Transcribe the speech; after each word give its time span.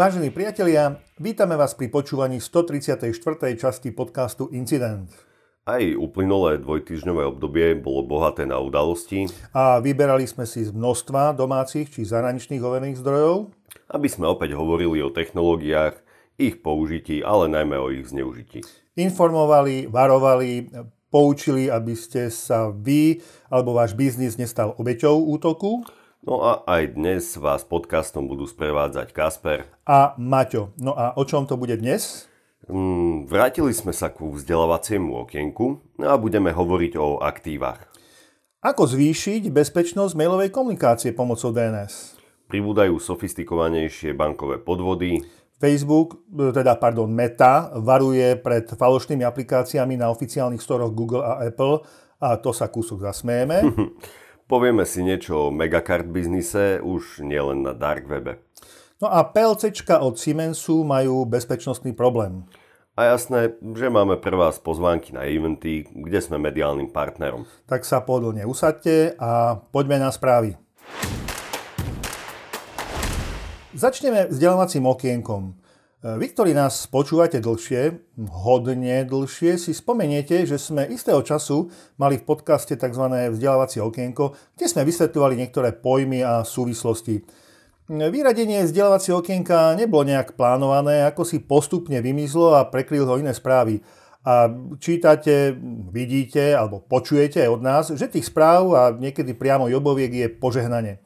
Vážení 0.00 0.32
priatelia, 0.32 0.96
vítame 1.20 1.60
vás 1.60 1.76
pri 1.76 1.92
počúvaní 1.92 2.40
134. 2.40 3.12
časti 3.52 3.92
podcastu 3.92 4.48
Incident. 4.48 5.12
Aj 5.68 5.84
uplynulé 5.92 6.56
dvojtyžňové 6.56 7.28
obdobie 7.28 7.76
bolo 7.76 8.08
bohaté 8.08 8.48
na 8.48 8.56
udalosti. 8.64 9.28
A 9.52 9.76
vyberali 9.76 10.24
sme 10.24 10.48
si 10.48 10.64
z 10.64 10.72
množstva 10.72 11.36
domácich 11.36 11.92
či 11.92 12.08
zahraničných 12.08 12.64
overených 12.64 12.96
zdrojov. 12.96 13.52
Aby 13.92 14.08
sme 14.08 14.24
opäť 14.32 14.56
hovorili 14.56 15.04
o 15.04 15.12
technológiách, 15.12 16.00
ich 16.40 16.64
použití, 16.64 17.20
ale 17.20 17.52
najmä 17.52 17.76
o 17.76 17.92
ich 17.92 18.08
zneužití. 18.08 18.64
Informovali, 18.96 19.84
varovali, 19.84 20.80
poučili, 21.12 21.68
aby 21.68 21.92
ste 21.92 22.32
sa 22.32 22.72
vy 22.72 23.20
alebo 23.52 23.76
váš 23.76 23.92
biznis 23.92 24.40
nestal 24.40 24.72
obeťou 24.80 25.28
útoku. 25.28 25.84
No 26.20 26.44
a 26.44 26.60
aj 26.68 27.00
dnes 27.00 27.32
vás 27.40 27.64
podcastom 27.64 28.28
budú 28.28 28.44
sprevádzať 28.44 29.08
Kasper 29.16 29.72
a 29.88 30.12
Maťo. 30.20 30.68
No 30.76 30.92
a 30.92 31.16
o 31.16 31.24
čom 31.24 31.48
to 31.48 31.56
bude 31.56 31.80
dnes? 31.80 32.28
Mm, 32.68 33.24
vrátili 33.24 33.72
sme 33.72 33.96
sa 33.96 34.12
ku 34.12 34.36
vzdelávaciemu 34.36 35.16
okienku 35.24 35.80
a 36.04 36.20
budeme 36.20 36.52
hovoriť 36.52 36.92
o 37.00 37.24
aktívach. 37.24 37.88
Ako 38.60 38.84
zvýšiť 38.84 39.48
bezpečnosť 39.48 40.12
mailovej 40.12 40.52
komunikácie 40.52 41.16
pomocou 41.16 41.56
DNS? 41.56 42.20
Pribúdajú 42.52 43.00
sofistikovanejšie 43.00 44.12
bankové 44.12 44.60
podvody. 44.60 45.24
Facebook, 45.56 46.20
teda 46.28 46.76
pardon, 46.76 47.08
Meta, 47.08 47.72
varuje 47.80 48.36
pred 48.36 48.68
falošnými 48.68 49.24
aplikáciami 49.24 49.96
na 49.96 50.12
oficiálnych 50.12 50.60
storoch 50.60 50.92
Google 50.92 51.24
a 51.24 51.48
Apple 51.48 51.80
a 52.20 52.36
to 52.36 52.52
sa 52.52 52.68
kúsok 52.68 53.08
zasmejeme. 53.08 53.64
Povieme 54.50 54.82
si 54.82 55.06
niečo 55.06 55.46
o 55.46 55.54
megakart 55.54 56.10
biznise, 56.10 56.82
už 56.82 57.22
nielen 57.22 57.62
na 57.62 57.70
dark 57.70 58.10
webe. 58.10 58.42
No 58.98 59.06
a 59.06 59.22
PLCčka 59.22 60.02
od 60.02 60.18
Siemensu 60.18 60.82
majú 60.82 61.22
bezpečnostný 61.22 61.94
problém. 61.94 62.50
A 62.98 63.14
jasné, 63.14 63.54
že 63.62 63.86
máme 63.86 64.18
pre 64.18 64.34
vás 64.34 64.58
pozvánky 64.58 65.14
na 65.14 65.22
eventy, 65.22 65.86
kde 65.86 66.18
sme 66.18 66.42
mediálnym 66.42 66.90
partnerom. 66.90 67.46
Tak 67.70 67.86
sa 67.86 68.02
pohodlne 68.02 68.42
usadte 68.42 69.14
a 69.22 69.54
poďme 69.70 70.02
na 70.02 70.10
správy. 70.10 70.58
Začneme 73.70 74.34
vzdelávacím 74.34 74.82
okienkom. 74.90 75.59
Vy, 76.00 76.32
ktorí 76.32 76.56
nás 76.56 76.88
počúvate 76.88 77.44
dlhšie, 77.44 77.92
hodne 78.32 79.04
dlhšie, 79.04 79.60
si 79.60 79.76
spomeniete, 79.76 80.48
že 80.48 80.56
sme 80.56 80.88
istého 80.88 81.20
času 81.20 81.68
mali 82.00 82.16
v 82.16 82.24
podcaste 82.24 82.72
tzv. 82.72 83.04
vzdelávacie 83.28 83.84
okienko, 83.84 84.32
kde 84.56 84.64
sme 84.64 84.88
vysvetľovali 84.88 85.36
niektoré 85.36 85.76
pojmy 85.76 86.24
a 86.24 86.40
súvislosti. 86.40 87.20
Vyradenie 87.92 88.64
vzdelávacieho 88.64 89.20
okienka 89.20 89.76
nebolo 89.76 90.08
nejak 90.08 90.40
plánované, 90.40 91.04
ako 91.04 91.20
si 91.20 91.36
postupne 91.44 92.00
vymizlo 92.00 92.56
a 92.56 92.64
prekryl 92.64 93.04
ho 93.04 93.20
iné 93.20 93.36
správy. 93.36 93.84
A 94.24 94.48
čítate, 94.80 95.52
vidíte 95.92 96.56
alebo 96.56 96.80
počujete 96.80 97.44
aj 97.44 97.50
od 97.52 97.60
nás, 97.60 97.84
že 97.92 98.08
tých 98.08 98.24
správ 98.24 98.72
a 98.72 98.82
niekedy 98.96 99.36
priamo 99.36 99.68
joboviek 99.68 100.16
je 100.16 100.26
požehnanie. 100.32 101.04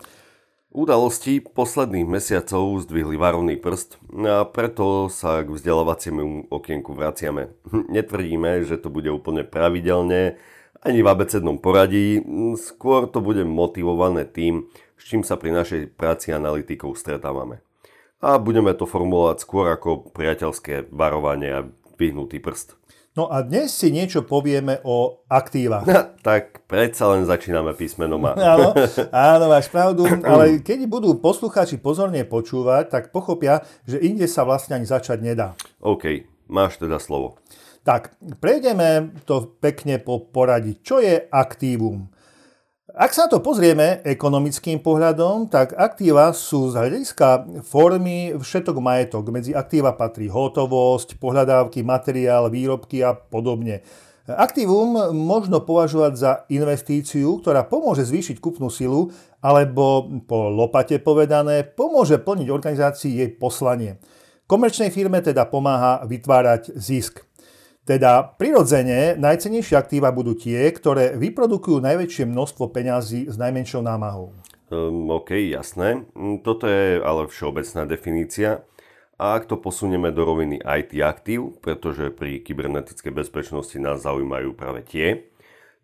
Udalosti 0.74 1.38
posledných 1.38 2.02
mesiacov 2.02 2.82
zdvihli 2.82 3.14
varovný 3.14 3.54
prst 3.62 3.94
a 4.26 4.42
preto 4.42 5.06
sa 5.06 5.46
k 5.46 5.54
vzdelávaciemu 5.54 6.50
okienku 6.50 6.90
vraciame. 6.98 7.54
Netvrdíme, 7.70 8.66
že 8.66 8.82
to 8.82 8.90
bude 8.90 9.06
úplne 9.06 9.46
pravidelne, 9.46 10.34
ani 10.82 10.98
v 10.98 11.06
abecednom 11.06 11.62
poradí, 11.62 12.18
skôr 12.58 13.06
to 13.06 13.22
bude 13.22 13.46
motivované 13.46 14.26
tým, 14.26 14.66
s 14.98 15.14
čím 15.14 15.22
sa 15.22 15.38
pri 15.38 15.54
našej 15.54 15.94
práci 15.94 16.34
analytikov 16.34 16.98
stretávame. 16.98 17.62
A 18.18 18.42
budeme 18.42 18.74
to 18.74 18.82
formulovať 18.82 19.46
skôr 19.46 19.70
ako 19.70 20.10
priateľské 20.10 20.90
varovanie 20.90 21.54
a 21.54 21.70
vyhnutý 22.02 22.42
prst. 22.42 22.74
No 23.14 23.30
a 23.30 23.46
dnes 23.46 23.70
si 23.70 23.94
niečo 23.94 24.26
povieme 24.26 24.82
o 24.82 25.22
aktívach. 25.30 25.86
tak 26.26 26.66
predsa 26.66 27.14
len 27.14 27.22
začíname 27.22 27.70
písmenom 27.70 28.18
A. 28.26 28.34
áno, 28.58 28.74
áno, 29.38 29.44
máš 29.46 29.70
pravdu, 29.70 30.02
ale 30.26 30.58
keď 30.58 30.90
budú 30.90 31.14
poslucháči 31.22 31.78
pozorne 31.78 32.26
počúvať, 32.26 32.90
tak 32.90 33.14
pochopia, 33.14 33.62
že 33.86 34.02
inde 34.02 34.26
sa 34.26 34.42
vlastne 34.42 34.82
ani 34.82 34.86
začať 34.90 35.22
nedá. 35.22 35.54
OK, 35.78 36.26
máš 36.50 36.82
teda 36.82 36.98
slovo. 36.98 37.38
Tak, 37.86 38.18
prejdeme 38.42 39.14
to 39.22 39.46
pekne 39.62 40.02
po 40.02 40.18
poradí. 40.18 40.82
Čo 40.82 40.98
je 40.98 41.22
aktívum? 41.30 42.10
Ak 42.94 43.10
sa 43.10 43.26
to 43.26 43.42
pozrieme 43.42 44.06
ekonomickým 44.06 44.78
pohľadom, 44.78 45.50
tak 45.50 45.74
aktíva 45.74 46.30
sú 46.30 46.70
z 46.70 46.78
hľadiska 46.78 47.42
formy 47.66 48.38
všetok 48.38 48.78
majetok. 48.78 49.34
Medzi 49.34 49.50
aktíva 49.50 49.98
patrí 49.98 50.30
hotovosť, 50.30 51.18
pohľadávky, 51.18 51.82
materiál, 51.82 52.46
výrobky 52.46 53.02
a 53.02 53.18
podobne. 53.18 53.82
Aktívum 54.30 55.10
možno 55.10 55.66
považovať 55.66 56.12
za 56.14 56.32
investíciu, 56.46 57.42
ktorá 57.42 57.66
pomôže 57.66 58.06
zvýšiť 58.06 58.38
kupnú 58.38 58.70
silu, 58.70 59.10
alebo 59.42 60.06
po 60.30 60.46
lopate 60.54 61.02
povedané, 61.02 61.66
pomôže 61.66 62.22
plniť 62.22 62.46
organizácii 62.46 63.12
jej 63.18 63.30
poslanie. 63.34 63.98
Komerčnej 64.46 64.94
firme 64.94 65.18
teda 65.18 65.50
pomáha 65.50 66.06
vytvárať 66.06 66.78
zisk. 66.78 67.26
Teda 67.84 68.24
prirodzene 68.24 69.12
najcenejšie 69.20 69.76
aktíva 69.76 70.08
budú 70.08 70.32
tie, 70.32 70.72
ktoré 70.72 71.20
vyprodukujú 71.20 71.84
najväčšie 71.84 72.24
množstvo 72.24 72.72
peňazí 72.72 73.28
s 73.28 73.36
najmenšou 73.36 73.84
námahou. 73.84 74.32
Um, 74.72 75.12
OK, 75.12 75.36
jasné. 75.52 76.08
Mm, 76.16 76.40
toto 76.40 76.64
je 76.64 76.96
ale 77.04 77.28
všeobecná 77.28 77.84
definícia. 77.84 78.64
A 79.20 79.36
ak 79.36 79.46
to 79.46 79.60
posunieme 79.60 80.10
do 80.16 80.24
roviny 80.24 80.64
IT 80.64 80.96
aktív, 81.04 81.60
pretože 81.60 82.08
pri 82.08 82.40
kybernetickej 82.40 83.12
bezpečnosti 83.12 83.76
nás 83.76 84.02
zaujímajú 84.02 84.56
práve 84.56 84.80
tie, 84.82 85.28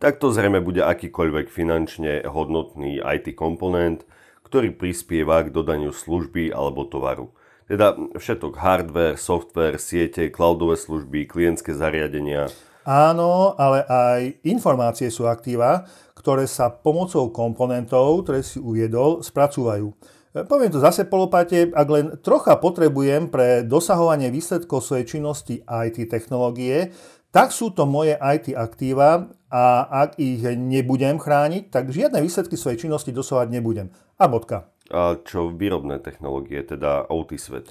tak 0.01 0.17
to 0.17 0.33
zrejme 0.33 0.65
bude 0.65 0.81
akýkoľvek 0.81 1.53
finančne 1.53 2.25
hodnotný 2.25 3.05
IT 3.05 3.37
komponent, 3.37 4.09
ktorý 4.41 4.73
prispieva 4.73 5.45
k 5.45 5.53
dodaniu 5.53 5.93
služby 5.93 6.51
alebo 6.51 6.89
tovaru. 6.89 7.31
Teda 7.71 7.95
všetok 7.95 8.59
hardware, 8.59 9.15
software, 9.15 9.79
siete, 9.79 10.27
cloudové 10.35 10.75
služby, 10.75 11.31
klientské 11.31 11.71
zariadenia. 11.71 12.51
Áno, 12.83 13.55
ale 13.55 13.87
aj 13.87 14.43
informácie 14.43 15.07
sú 15.07 15.31
aktíva, 15.31 15.87
ktoré 16.19 16.51
sa 16.51 16.75
pomocou 16.75 17.31
komponentov, 17.31 18.27
ktoré 18.27 18.43
si 18.43 18.59
uviedol, 18.59 19.23
spracúvajú. 19.23 19.87
E, 19.87 20.43
poviem 20.51 20.75
to 20.75 20.83
zase 20.83 21.07
polopate, 21.07 21.71
ak 21.71 21.89
len 21.95 22.07
trocha 22.19 22.59
potrebujem 22.59 23.31
pre 23.31 23.63
dosahovanie 23.63 24.35
výsledkov 24.35 24.83
svojej 24.83 25.07
činnosti 25.07 25.63
IT 25.63 26.11
technológie, 26.11 26.91
tak 27.31 27.55
sú 27.55 27.71
to 27.71 27.87
moje 27.87 28.19
IT 28.19 28.51
aktíva 28.51 29.31
a 29.47 29.87
ak 29.87 30.19
ich 30.19 30.43
nebudem 30.43 31.23
chrániť, 31.23 31.71
tak 31.71 31.95
žiadne 31.95 32.19
výsledky 32.19 32.59
svojej 32.59 32.83
činnosti 32.83 33.15
dosahovať 33.15 33.49
nebudem. 33.55 33.95
A 34.19 34.27
bodka. 34.27 34.67
Čo 35.23 35.55
výrobné 35.55 36.03
technológie, 36.03 36.67
teda 36.67 37.07
OT 37.07 37.39
svet? 37.39 37.71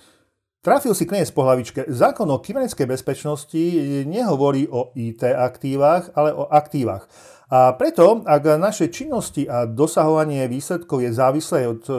Trafil 0.59 0.91
si 0.91 1.07
kniez 1.07 1.31
po 1.31 1.47
hlavičke. 1.47 1.88
Zákon 1.88 2.28
o 2.31 2.44
kybernetickej 2.44 2.88
bezpečnosti 2.88 3.63
nehovorí 4.03 4.68
o 4.68 4.91
IT 4.91 5.24
aktívach, 5.24 6.12
ale 6.19 6.35
o 6.35 6.52
aktívach. 6.52 7.07
A 7.50 7.74
preto, 7.74 8.22
ak 8.28 8.62
naše 8.62 8.91
činnosti 8.94 9.47
a 9.50 9.66
dosahovanie 9.66 10.46
výsledkov 10.46 11.02
je 11.02 11.09
závislé 11.09 11.66
od 11.66 11.81
e, 11.90 11.94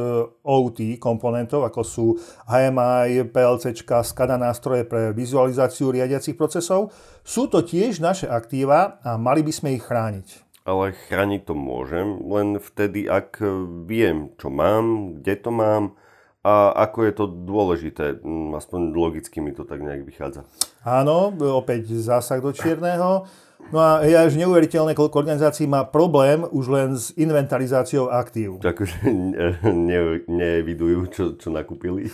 OT 0.46 0.78
komponentov, 1.02 1.66
ako 1.66 1.82
sú 1.82 2.06
HMI, 2.46 3.26
PLC, 3.34 3.74
SCADA 3.82 4.38
nástroje 4.38 4.86
pre 4.86 5.10
vizualizáciu 5.10 5.90
riadiacich 5.90 6.38
procesov, 6.38 6.94
sú 7.26 7.50
to 7.50 7.66
tiež 7.66 7.98
naše 7.98 8.30
aktíva 8.30 9.02
a 9.02 9.18
mali 9.18 9.42
by 9.42 9.50
sme 9.50 9.74
ich 9.74 9.82
chrániť 9.82 10.49
ale 10.70 10.94
chrániť 11.10 11.50
to 11.50 11.54
môžem 11.58 12.22
len 12.22 12.62
vtedy, 12.62 13.10
ak 13.10 13.42
viem, 13.90 14.30
čo 14.38 14.54
mám, 14.54 15.18
kde 15.18 15.34
to 15.34 15.50
mám 15.50 15.98
a 16.40 16.72
ako 16.88 16.98
je 17.04 17.12
to 17.12 17.24
dôležité. 17.26 18.04
Mm, 18.22 18.56
aspoň 18.56 18.80
logicky 18.94 19.42
mi 19.44 19.52
to 19.52 19.66
tak 19.66 19.82
nejak 19.82 20.06
vychádza. 20.06 20.48
Áno, 20.86 21.34
opäť 21.36 21.92
zásah 21.98 22.40
do 22.40 22.54
čierneho. 22.54 23.28
No 23.68 23.78
a 23.78 24.00
je 24.02 24.16
až 24.16 24.34
neuveriteľné, 24.40 24.96
koľko 24.96 25.20
organizácií 25.20 25.68
má 25.68 25.84
problém 25.84 26.42
už 26.48 26.64
len 26.72 26.88
s 26.96 27.12
inventarizáciou 27.14 28.08
aktív. 28.08 28.56
Takže 28.64 29.04
ne, 29.90 30.24
neevidujú, 30.24 30.98
čo, 31.12 31.24
čo 31.36 31.52
nakúpili. 31.52 32.08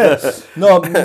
no, 0.62 0.78
e, 0.80 1.02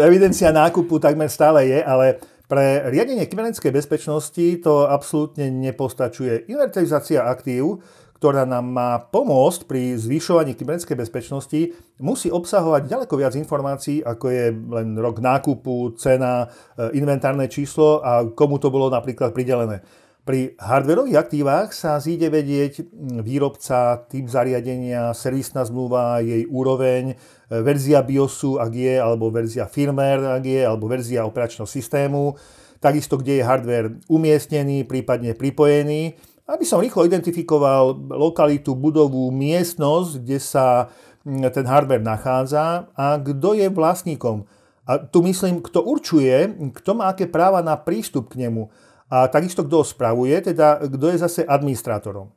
evidencia 0.00 0.48
nákupu 0.56 0.96
takmer 0.96 1.28
stále 1.28 1.68
je, 1.68 1.78
ale 1.84 2.16
pre 2.50 2.90
riadenie 2.90 3.30
kybernetickej 3.30 3.70
bezpečnosti 3.70 4.46
to 4.58 4.90
absolútne 4.90 5.46
nepostačuje. 5.54 6.50
Inventarizácia 6.50 7.22
aktív, 7.22 7.78
ktorá 8.18 8.42
nám 8.42 8.66
má 8.66 8.90
pomôcť 8.98 9.70
pri 9.70 9.94
zvyšovaní 9.94 10.58
kybernetickej 10.58 10.98
bezpečnosti, 10.98 11.60
musí 12.02 12.26
obsahovať 12.26 12.90
ďaleko 12.90 13.14
viac 13.14 13.38
informácií, 13.38 14.02
ako 14.02 14.26
je 14.28 14.44
len 14.50 14.98
rok 14.98 15.22
nákupu, 15.22 15.94
cena, 15.94 16.50
e, 16.74 16.98
inventárne 16.98 17.46
číslo 17.46 18.02
a 18.02 18.26
komu 18.26 18.58
to 18.58 18.68
bolo 18.68 18.90
napríklad 18.90 19.30
pridelené. 19.30 19.80
Pri 20.20 20.52
hardverových 20.60 21.16
aktívach 21.16 21.72
sa 21.72 21.96
zíde 21.96 22.28
vedieť 22.28 22.92
výrobca, 23.24 24.04
typ 24.04 24.28
zariadenia, 24.28 25.16
servisná 25.16 25.64
zmluva, 25.64 26.20
jej 26.20 26.44
úroveň, 26.44 27.16
verzia 27.50 28.06
BIOSu, 28.06 28.62
ak 28.62 28.70
je, 28.70 28.94
alebo 29.02 29.34
verzia 29.34 29.66
firmware, 29.66 30.38
ak 30.38 30.44
je, 30.46 30.62
alebo 30.62 30.86
verzia 30.86 31.26
operačného 31.26 31.66
systému, 31.66 32.38
takisto 32.78 33.18
kde 33.18 33.42
je 33.42 33.44
hardware 33.44 33.88
umiestnený, 34.06 34.86
prípadne 34.86 35.34
pripojený, 35.34 36.14
aby 36.46 36.64
som 36.66 36.78
rýchlo 36.78 37.06
identifikoval 37.06 38.10
lokalitu, 38.14 38.78
budovu, 38.78 39.34
miestnosť, 39.34 40.10
kde 40.22 40.38
sa 40.38 40.90
ten 41.26 41.66
hardware 41.66 42.02
nachádza 42.02 42.88
a 42.96 43.18
kto 43.20 43.58
je 43.58 43.66
vlastníkom. 43.68 44.46
A 44.88 44.98
tu 44.98 45.22
myslím, 45.22 45.62
kto 45.62 45.84
určuje, 45.84 46.54
kto 46.74 46.90
má 46.96 47.12
aké 47.12 47.30
práva 47.30 47.62
na 47.62 47.78
prístup 47.78 48.32
k 48.32 48.46
nemu 48.46 48.66
a 49.10 49.26
takisto 49.26 49.66
kto 49.66 49.82
ho 49.82 49.86
spravuje, 49.86 50.34
teda 50.40 50.86
kto 50.86 51.06
je 51.10 51.18
zase 51.18 51.40
administrátorom. 51.46 52.30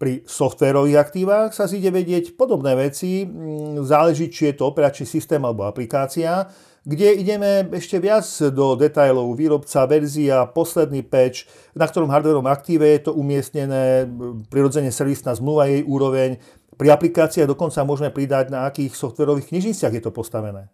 Pri 0.00 0.24
softvérových 0.24 0.96
aktívach 0.96 1.52
sa 1.52 1.68
zíde 1.68 1.92
vedieť 1.92 2.32
podobné 2.32 2.72
veci, 2.72 3.28
mm, 3.28 3.84
záleží, 3.84 4.32
či 4.32 4.48
je 4.48 4.54
to 4.56 4.72
operačný 4.72 5.04
systém 5.04 5.44
alebo 5.44 5.68
aplikácia, 5.68 6.48
kde 6.88 7.20
ideme 7.20 7.68
ešte 7.76 8.00
viac 8.00 8.24
do 8.48 8.80
detajlov 8.80 9.36
výrobca, 9.36 9.84
verzia, 9.84 10.48
posledný 10.48 11.04
patch, 11.04 11.44
na 11.76 11.84
ktorom 11.84 12.08
hardwareom 12.08 12.48
aktíve 12.48 12.88
je 12.96 13.00
to 13.04 13.12
umiestnené, 13.12 14.08
prirodzene 14.48 14.88
servisná 14.88 15.36
zmluva, 15.36 15.68
jej 15.68 15.84
úroveň. 15.84 16.40
Pri 16.80 16.88
aplikáciách 16.88 17.52
dokonca 17.52 17.84
môžeme 17.84 18.08
pridať, 18.08 18.48
na 18.48 18.64
akých 18.64 18.96
softverových 18.96 19.52
knižniciach 19.52 19.92
je 19.92 20.00
to 20.00 20.08
postavené. 20.16 20.72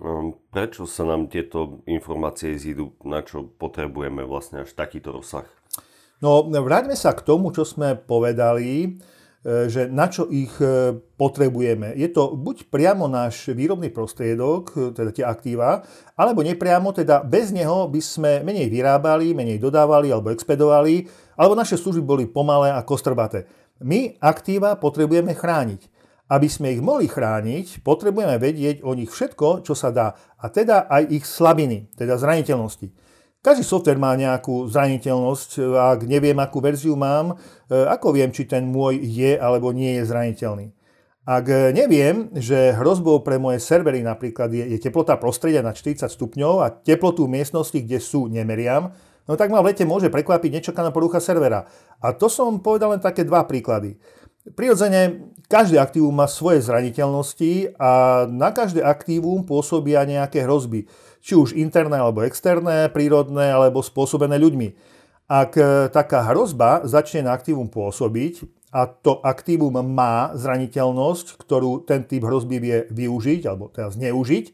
Ehm, 0.00 0.32
prečo 0.48 0.88
sa 0.88 1.04
nám 1.04 1.28
tieto 1.28 1.84
informácie 1.84 2.56
zídu, 2.56 2.96
na 3.04 3.20
čo 3.20 3.44
potrebujeme 3.44 4.24
vlastne 4.24 4.64
až 4.64 4.72
takýto 4.72 5.12
rozsah? 5.12 5.44
No, 6.22 6.46
vráťme 6.46 6.94
sa 6.94 7.18
k 7.18 7.26
tomu, 7.26 7.50
čo 7.50 7.66
sme 7.66 7.98
povedali, 7.98 8.86
e, 8.86 8.88
že 9.66 9.90
na 9.90 10.06
čo 10.06 10.30
ich 10.30 10.54
e, 10.62 10.94
potrebujeme. 11.18 11.98
Je 11.98 12.06
to 12.14 12.38
buď 12.38 12.70
priamo 12.70 13.10
náš 13.10 13.50
výrobný 13.50 13.90
prostriedok, 13.90 14.62
e, 14.70 14.78
teda 14.94 15.10
tie 15.10 15.26
aktíva, 15.26 15.82
alebo 16.14 16.46
nepriamo, 16.46 16.94
teda 16.94 17.26
bez 17.26 17.50
neho 17.50 17.90
by 17.90 17.98
sme 17.98 18.30
menej 18.46 18.70
vyrábali, 18.70 19.34
menej 19.34 19.58
dodávali 19.58 20.14
alebo 20.14 20.30
expedovali, 20.30 21.10
alebo 21.34 21.58
naše 21.58 21.74
služby 21.74 22.06
boli 22.06 22.24
pomalé 22.30 22.70
a 22.70 22.86
kostrbaté. 22.86 23.50
My 23.82 24.14
aktíva 24.22 24.78
potrebujeme 24.78 25.34
chrániť. 25.34 25.90
Aby 26.30 26.46
sme 26.46 26.70
ich 26.70 26.78
mohli 26.78 27.10
chrániť, 27.10 27.82
potrebujeme 27.82 28.38
vedieť 28.38 28.86
o 28.86 28.94
nich 28.94 29.10
všetko, 29.10 29.66
čo 29.66 29.74
sa 29.74 29.90
dá, 29.90 30.14
a 30.38 30.46
teda 30.48 30.86
aj 30.86 31.02
ich 31.10 31.26
slabiny, 31.26 31.90
teda 31.98 32.14
zraniteľnosti. 32.14 32.94
Každý 33.42 33.66
software 33.66 33.98
má 33.98 34.14
nejakú 34.14 34.70
zraniteľnosť, 34.70 35.58
ak 35.74 36.06
neviem, 36.06 36.38
akú 36.38 36.62
verziu 36.62 36.94
mám, 36.94 37.34
e, 37.66 37.74
ako 37.74 38.14
viem, 38.14 38.30
či 38.30 38.46
ten 38.46 38.62
môj 38.70 39.02
je 39.02 39.34
alebo 39.34 39.74
nie 39.74 39.98
je 39.98 40.06
zraniteľný. 40.06 40.70
Ak 41.26 41.50
neviem, 41.74 42.30
že 42.34 42.74
hrozbou 42.74 43.22
pre 43.22 43.42
moje 43.42 43.62
servery 43.62 44.02
napríklad 44.02 44.50
je, 44.50 44.74
je 44.74 44.78
teplota 44.78 45.14
prostredia 45.18 45.62
na 45.62 45.70
40 45.74 46.06
stupňov 46.06 46.54
a 46.62 46.70
teplotu 46.70 47.26
miestnosti, 47.30 47.78
kde 47.78 47.98
sú, 48.02 48.30
nemeriam, 48.30 48.94
no 49.26 49.38
tak 49.38 49.50
ma 49.50 49.58
v 49.62 49.74
lete 49.74 49.86
môže 49.86 50.10
prekvapiť 50.10 50.62
nečakaná 50.62 50.94
porucha 50.94 51.18
servera. 51.18 51.66
A 51.98 52.14
to 52.14 52.26
som 52.26 52.62
povedal 52.62 52.94
len 52.94 53.02
také 53.02 53.26
dva 53.26 53.46
príklady. 53.46 53.98
Prirodzene, 54.42 55.30
každé 55.46 55.78
aktívum 55.78 56.10
má 56.10 56.26
svoje 56.26 56.66
zraniteľnosti 56.66 57.78
a 57.78 58.24
na 58.26 58.50
každé 58.50 58.82
aktívum 58.82 59.46
pôsobia 59.46 60.02
nejaké 60.02 60.42
hrozby, 60.42 60.90
či 61.22 61.38
už 61.38 61.54
interné 61.54 62.02
alebo 62.02 62.26
externé, 62.26 62.90
prírodné 62.90 63.54
alebo 63.54 63.86
spôsobené 63.86 64.42
ľuďmi. 64.42 64.74
Ak 65.30 65.54
e, 65.54 65.86
taká 65.94 66.26
hrozba 66.26 66.82
začne 66.82 67.30
na 67.30 67.38
aktívum 67.38 67.70
pôsobiť 67.70 68.42
a 68.74 68.90
to 68.90 69.22
aktívum 69.22 69.78
má 69.78 70.34
zraniteľnosť, 70.34 71.38
ktorú 71.38 71.86
ten 71.86 72.02
typ 72.02 72.26
hrozby 72.26 72.58
vie 72.58 72.76
využiť 72.90 73.46
alebo 73.46 73.70
teda 73.70 73.94
zneužiť, 73.94 74.44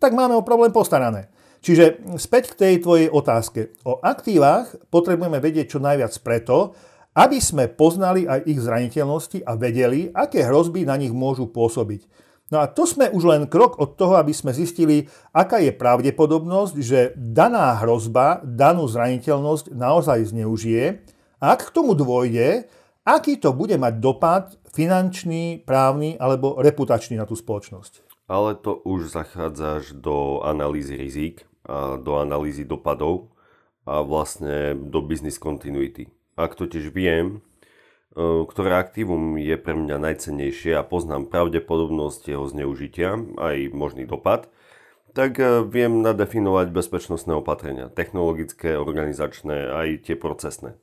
tak 0.00 0.16
máme 0.16 0.40
o 0.40 0.46
problém 0.46 0.72
postarané. 0.72 1.28
Čiže 1.60 2.16
späť 2.16 2.56
k 2.56 2.58
tej 2.60 2.74
tvojej 2.80 3.08
otázke. 3.12 3.76
O 3.84 4.00
aktívach 4.00 4.72
potrebujeme 4.88 5.36
vedieť 5.36 5.76
čo 5.76 5.84
najviac 5.84 6.16
preto, 6.24 6.72
aby 7.14 7.38
sme 7.38 7.70
poznali 7.70 8.26
aj 8.26 8.46
ich 8.50 8.58
zraniteľnosti 8.58 9.46
a 9.46 9.54
vedeli, 9.54 10.10
aké 10.10 10.42
hrozby 10.42 10.82
na 10.82 10.98
nich 10.98 11.14
môžu 11.14 11.46
pôsobiť. 11.46 12.06
No 12.52 12.60
a 12.60 12.68
to 12.68 12.84
sme 12.84 13.08
už 13.08 13.24
len 13.24 13.42
krok 13.48 13.80
od 13.80 13.96
toho, 13.96 14.20
aby 14.20 14.34
sme 14.36 14.52
zistili, 14.52 15.08
aká 15.32 15.62
je 15.64 15.72
pravdepodobnosť, 15.72 16.74
že 16.76 17.16
daná 17.16 17.80
hrozba 17.80 18.44
danú 18.44 18.84
zraniteľnosť 18.84 19.72
naozaj 19.72 20.28
zneužije 20.28 21.00
a 21.40 21.56
ak 21.56 21.72
k 21.72 21.74
tomu 21.74 21.96
dôjde, 21.96 22.68
aký 23.06 23.40
to 23.40 23.56
bude 23.56 23.74
mať 23.80 23.94
dopad 23.96 24.44
finančný, 24.76 25.64
právny 25.64 26.20
alebo 26.20 26.60
reputačný 26.60 27.16
na 27.16 27.24
tú 27.24 27.32
spoločnosť. 27.32 28.28
Ale 28.28 28.56
to 28.60 28.76
už 28.84 29.12
zachádzaš 29.12 29.96
do 29.96 30.44
analýzy 30.44 30.96
rizik, 30.96 31.48
a 31.64 31.96
do 31.96 32.20
analýzy 32.20 32.68
dopadov 32.68 33.32
a 33.88 34.04
vlastne 34.04 34.76
do 34.76 35.00
business 35.00 35.40
continuity. 35.40 36.08
Ak 36.34 36.58
totiž 36.58 36.90
viem, 36.90 37.38
e, 38.14 38.44
ktoré 38.46 38.78
aktívum 38.78 39.38
je 39.38 39.54
pre 39.54 39.78
mňa 39.78 40.02
najcennejšie 40.02 40.74
a 40.74 40.82
poznám 40.82 41.30
pravdepodobnosť 41.30 42.34
jeho 42.34 42.46
zneužitia, 42.50 43.18
aj 43.38 43.70
možný 43.70 44.06
dopad, 44.10 44.50
tak 45.14 45.38
e, 45.38 45.62
viem 45.62 46.02
nadefinovať 46.02 46.74
bezpečnostné 46.74 47.38
opatrenia, 47.38 47.86
technologické, 47.86 48.74
organizačné, 48.74 49.70
aj 49.70 50.10
tie 50.10 50.16
procesné, 50.18 50.74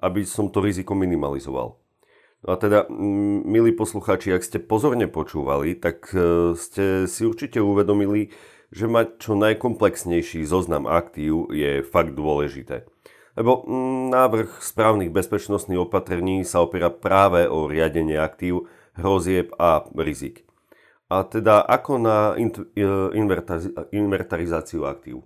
aby 0.00 0.24
som 0.24 0.48
to 0.48 0.64
riziko 0.64 0.96
minimalizoval. 0.96 1.76
No 2.44 2.48
a 2.52 2.56
teda, 2.56 2.88
milí 3.44 3.72
posluchači, 3.76 4.32
ak 4.32 4.44
ste 4.44 4.58
pozorne 4.60 5.08
počúvali, 5.12 5.76
tak 5.76 6.08
e, 6.16 6.56
ste 6.56 7.04
si 7.04 7.28
určite 7.28 7.60
uvedomili, 7.60 8.32
že 8.72 8.88
mať 8.88 9.20
čo 9.20 9.36
najkomplexnejší 9.36 10.42
zoznam 10.48 10.88
aktív 10.88 11.52
je 11.52 11.84
fakt 11.84 12.16
dôležité. 12.16 12.88
Lebo 13.36 13.62
mm, 13.62 14.10
návrh 14.10 14.48
správnych 14.64 15.12
bezpečnostných 15.12 15.84
opatrení 15.84 16.42
sa 16.42 16.64
opiera 16.64 16.88
práve 16.88 17.44
o 17.44 17.68
riadenie 17.68 18.16
aktív, 18.16 18.64
hrozieb 18.96 19.52
a 19.60 19.84
rizik. 19.92 20.48
A 21.06 21.22
teda 21.22 21.62
ako 21.62 22.02
na 22.02 22.34
e, 22.34 22.50
inventarizáciu 23.94 24.82
aktív? 24.88 25.22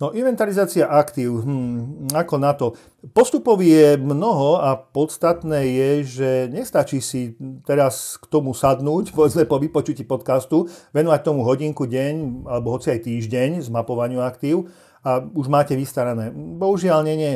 No, 0.00 0.16
inventarizácia 0.16 0.88
aktív, 0.88 1.44
hm, 1.44 2.08
ako 2.16 2.34
na 2.40 2.56
to? 2.56 2.72
Postupov 3.12 3.60
je 3.60 4.00
mnoho 4.00 4.56
a 4.56 4.72
podstatné 4.72 5.60
je, 5.76 5.90
že 6.08 6.30
nestačí 6.48 7.04
si 7.04 7.36
teraz 7.68 8.16
k 8.16 8.24
tomu 8.32 8.56
sadnúť, 8.56 9.12
povedzme 9.16 9.44
po 9.44 9.60
vypočutí 9.60 10.08
podcastu, 10.08 10.72
venovať 10.96 11.20
tomu 11.20 11.44
hodinku, 11.44 11.84
deň 11.84 12.48
alebo 12.48 12.80
hoci 12.80 12.96
aj 12.96 13.04
týždeň 13.04 13.60
zmapovaniu 13.68 14.24
aktív, 14.24 14.72
a 15.00 15.24
už 15.24 15.48
máte 15.48 15.72
vystarané. 15.76 16.28
Bohužiaľ 16.34 17.00
nie, 17.08 17.16
nie. 17.16 17.34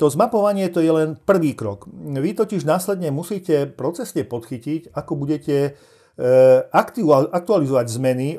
To 0.00 0.08
zmapovanie 0.08 0.72
to 0.72 0.80
je 0.80 0.88
len 0.88 1.20
prvý 1.20 1.52
krok. 1.52 1.84
Vy 1.92 2.32
totiž 2.32 2.64
následne 2.64 3.12
musíte 3.12 3.68
procesne 3.68 4.24
podchytiť, 4.24 4.96
ako 4.96 5.12
budete 5.12 5.56
e, 5.60 5.70
aktualizovať 7.28 7.86
zmeny 7.92 8.28
e, 8.34 8.36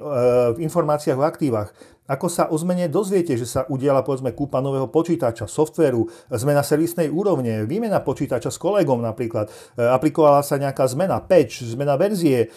v 0.54 0.58
informáciách 0.66 1.20
o 1.22 1.28
aktívach. 1.28 1.70
Ako 2.06 2.30
sa 2.30 2.50
o 2.54 2.58
zmene 2.58 2.86
dozviete, 2.86 3.34
že 3.34 3.50
sa 3.50 3.66
udiala 3.66 4.06
povedzme 4.06 4.34
kúpa 4.34 4.62
nového 4.62 4.90
počítača, 4.94 5.50
softveru, 5.50 6.06
zmena 6.30 6.62
servisnej 6.62 7.10
úrovne, 7.10 7.66
výmena 7.66 8.02
počítača 8.02 8.54
s 8.54 8.62
kolegom 8.62 9.02
napríklad, 9.06 9.50
e, 9.78 9.86
aplikovala 9.86 10.42
sa 10.42 10.58
nejaká 10.58 10.90
zmena, 10.90 11.22
patch, 11.22 11.62
zmena 11.66 11.98
verzie, 11.98 12.50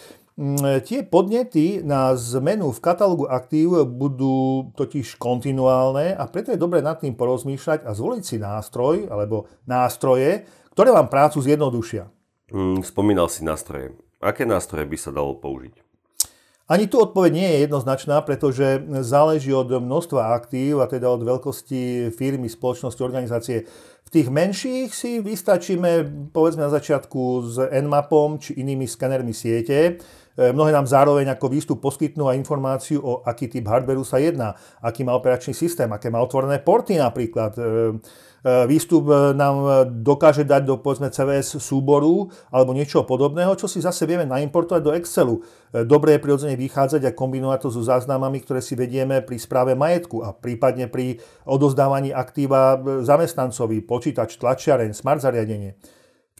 tie 0.87 1.03
podnety 1.03 1.83
na 1.83 2.15
zmenu 2.15 2.71
v 2.71 2.79
katalógu 2.79 3.27
aktív 3.27 3.83
budú 3.83 4.71
totiž 4.71 5.19
kontinuálne 5.19 6.15
a 6.15 6.23
preto 6.31 6.55
je 6.55 6.61
dobre 6.61 6.79
nad 6.79 6.95
tým 6.95 7.11
porozmýšľať 7.11 7.83
a 7.83 7.91
zvoliť 7.91 8.23
si 8.23 8.39
nástroj 8.39 9.11
alebo 9.11 9.51
nástroje, 9.67 10.47
ktoré 10.71 10.95
vám 10.95 11.11
prácu 11.11 11.43
zjednodušia. 11.43 12.07
Mm, 12.55 12.87
spomínal 12.87 13.27
si 13.27 13.43
nástroje. 13.43 13.91
Aké 14.23 14.47
nástroje 14.47 14.87
by 14.87 14.97
sa 14.97 15.11
dalo 15.11 15.35
použiť? 15.35 15.89
Ani 16.69 16.85
tu 16.85 17.01
odpoveď 17.01 17.31
nie 17.33 17.49
je 17.49 17.63
jednoznačná, 17.65 18.21
pretože 18.21 18.85
záleží 19.01 19.49
od 19.49 19.73
množstva 19.73 20.37
aktív 20.37 20.85
a 20.85 20.87
teda 20.87 21.09
od 21.09 21.25
veľkosti 21.25 22.13
firmy, 22.13 22.45
spoločnosti, 22.45 23.01
organizácie. 23.01 23.65
Tých 24.09 24.25
menších 24.25 24.89
si 24.89 25.21
vystačíme 25.21 26.09
povedzme 26.33 26.65
na 26.65 26.73
začiatku 26.73 27.21
s 27.45 27.55
Nmapom 27.61 28.41
či 28.41 28.57
inými 28.57 28.89
skanermi 28.89 29.37
siete, 29.37 30.01
Mnohé 30.39 30.71
nám 30.71 30.87
zároveň 30.87 31.35
ako 31.35 31.51
výstup 31.51 31.77
poskytnú 31.83 32.31
aj 32.31 32.39
informáciu 32.39 33.03
o 33.03 33.19
aký 33.27 33.51
typ 33.51 33.67
hardwareu 33.67 34.07
sa 34.07 34.23
jedná, 34.23 34.55
aký 34.79 35.03
má 35.03 35.11
operačný 35.11 35.51
systém, 35.51 35.91
aké 35.91 36.07
má 36.07 36.23
otvorené 36.23 36.63
porty 36.63 36.95
napríklad. 36.95 37.59
Výstup 38.39 39.03
nám 39.35 39.83
dokáže 39.99 40.47
dať 40.47 40.63
do 40.63 40.79
povedzme 40.79 41.11
CVS 41.11 41.59
súboru 41.59 42.31
alebo 42.47 42.71
niečo 42.71 43.03
podobného, 43.03 43.51
čo 43.59 43.67
si 43.67 43.83
zase 43.83 44.07
vieme 44.07 44.23
naimportovať 44.23 44.79
do 44.79 44.95
Excelu. 44.95 45.35
Dobre 45.83 46.15
je 46.15 46.23
prirodzene 46.23 46.55
vychádzať 46.55 47.03
a 47.03 47.11
kombinovať 47.11 47.67
to 47.67 47.69
so 47.75 47.83
záznamami, 47.83 48.39
ktoré 48.39 48.63
si 48.63 48.79
vedieme 48.79 49.19
pri 49.19 49.35
správe 49.43 49.75
majetku 49.75 50.23
a 50.23 50.31
prípadne 50.31 50.87
pri 50.87 51.19
odozdávaní 51.43 52.15
aktíva 52.15 52.79
zamestnancovi, 53.03 53.83
počítač, 53.99 54.39
tlačiareň, 54.39 54.95
smart 54.95 55.19
zariadenie. 55.19 55.75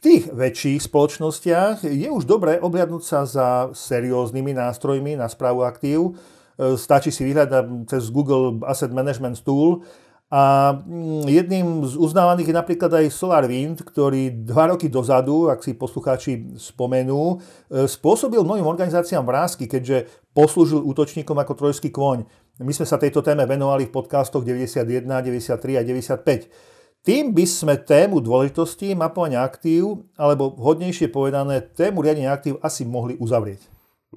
tých 0.00 0.32
väčších 0.32 0.88
spoločnostiach 0.88 1.84
je 1.84 2.08
už 2.08 2.24
dobré 2.24 2.56
obhľadnúť 2.56 3.04
sa 3.04 3.28
za 3.28 3.68
serióznymi 3.76 4.56
nástrojmi 4.56 5.12
na 5.20 5.28
správu 5.28 5.60
aktív. 5.60 6.16
E, 6.56 6.80
stačí 6.80 7.12
si 7.12 7.20
vyhľadať 7.28 7.84
cez 7.84 8.08
Google 8.08 8.64
Asset 8.64 8.96
Management 8.96 9.44
Tool 9.44 9.84
a 10.32 10.72
mm, 10.72 11.26
jedným 11.26 11.66
z 11.84 12.00
uznávaných 12.00 12.48
je 12.48 12.56
napríklad 12.56 12.92
aj 12.96 13.12
SolarWind, 13.12 13.82
ktorý 13.82 14.46
dva 14.46 14.70
roky 14.72 14.86
dozadu, 14.86 15.50
ak 15.50 15.60
si 15.60 15.76
poslucháči 15.76 16.56
spomenú, 16.56 17.36
e, 17.68 17.84
spôsobil 17.84 18.40
mnohým 18.40 18.64
organizáciám 18.64 19.26
vrázky, 19.26 19.68
keďže 19.68 20.08
poslúžil 20.32 20.80
útočníkom 20.86 21.34
ako 21.34 21.52
trojský 21.60 21.92
kôň. 21.92 22.24
My 22.62 22.72
sme 22.72 22.86
sa 22.86 22.96
tejto 22.96 23.26
téme 23.26 23.42
venovali 23.42 23.90
v 23.90 23.92
podcastoch 23.92 24.46
91, 24.46 25.04
93 25.04 25.76
a 25.76 25.82
95. 25.82 26.69
Tým 27.00 27.32
by 27.32 27.44
sme 27.48 27.74
tému 27.80 28.20
dôležitosti 28.20 28.92
mapovania 28.92 29.40
aktív, 29.40 30.04
alebo 30.20 30.52
hodnejšie 30.52 31.08
povedané, 31.08 31.64
tému 31.64 32.04
riadenia 32.04 32.28
aktív 32.28 32.60
asi 32.60 32.84
mohli 32.84 33.16
uzavrieť. 33.16 33.64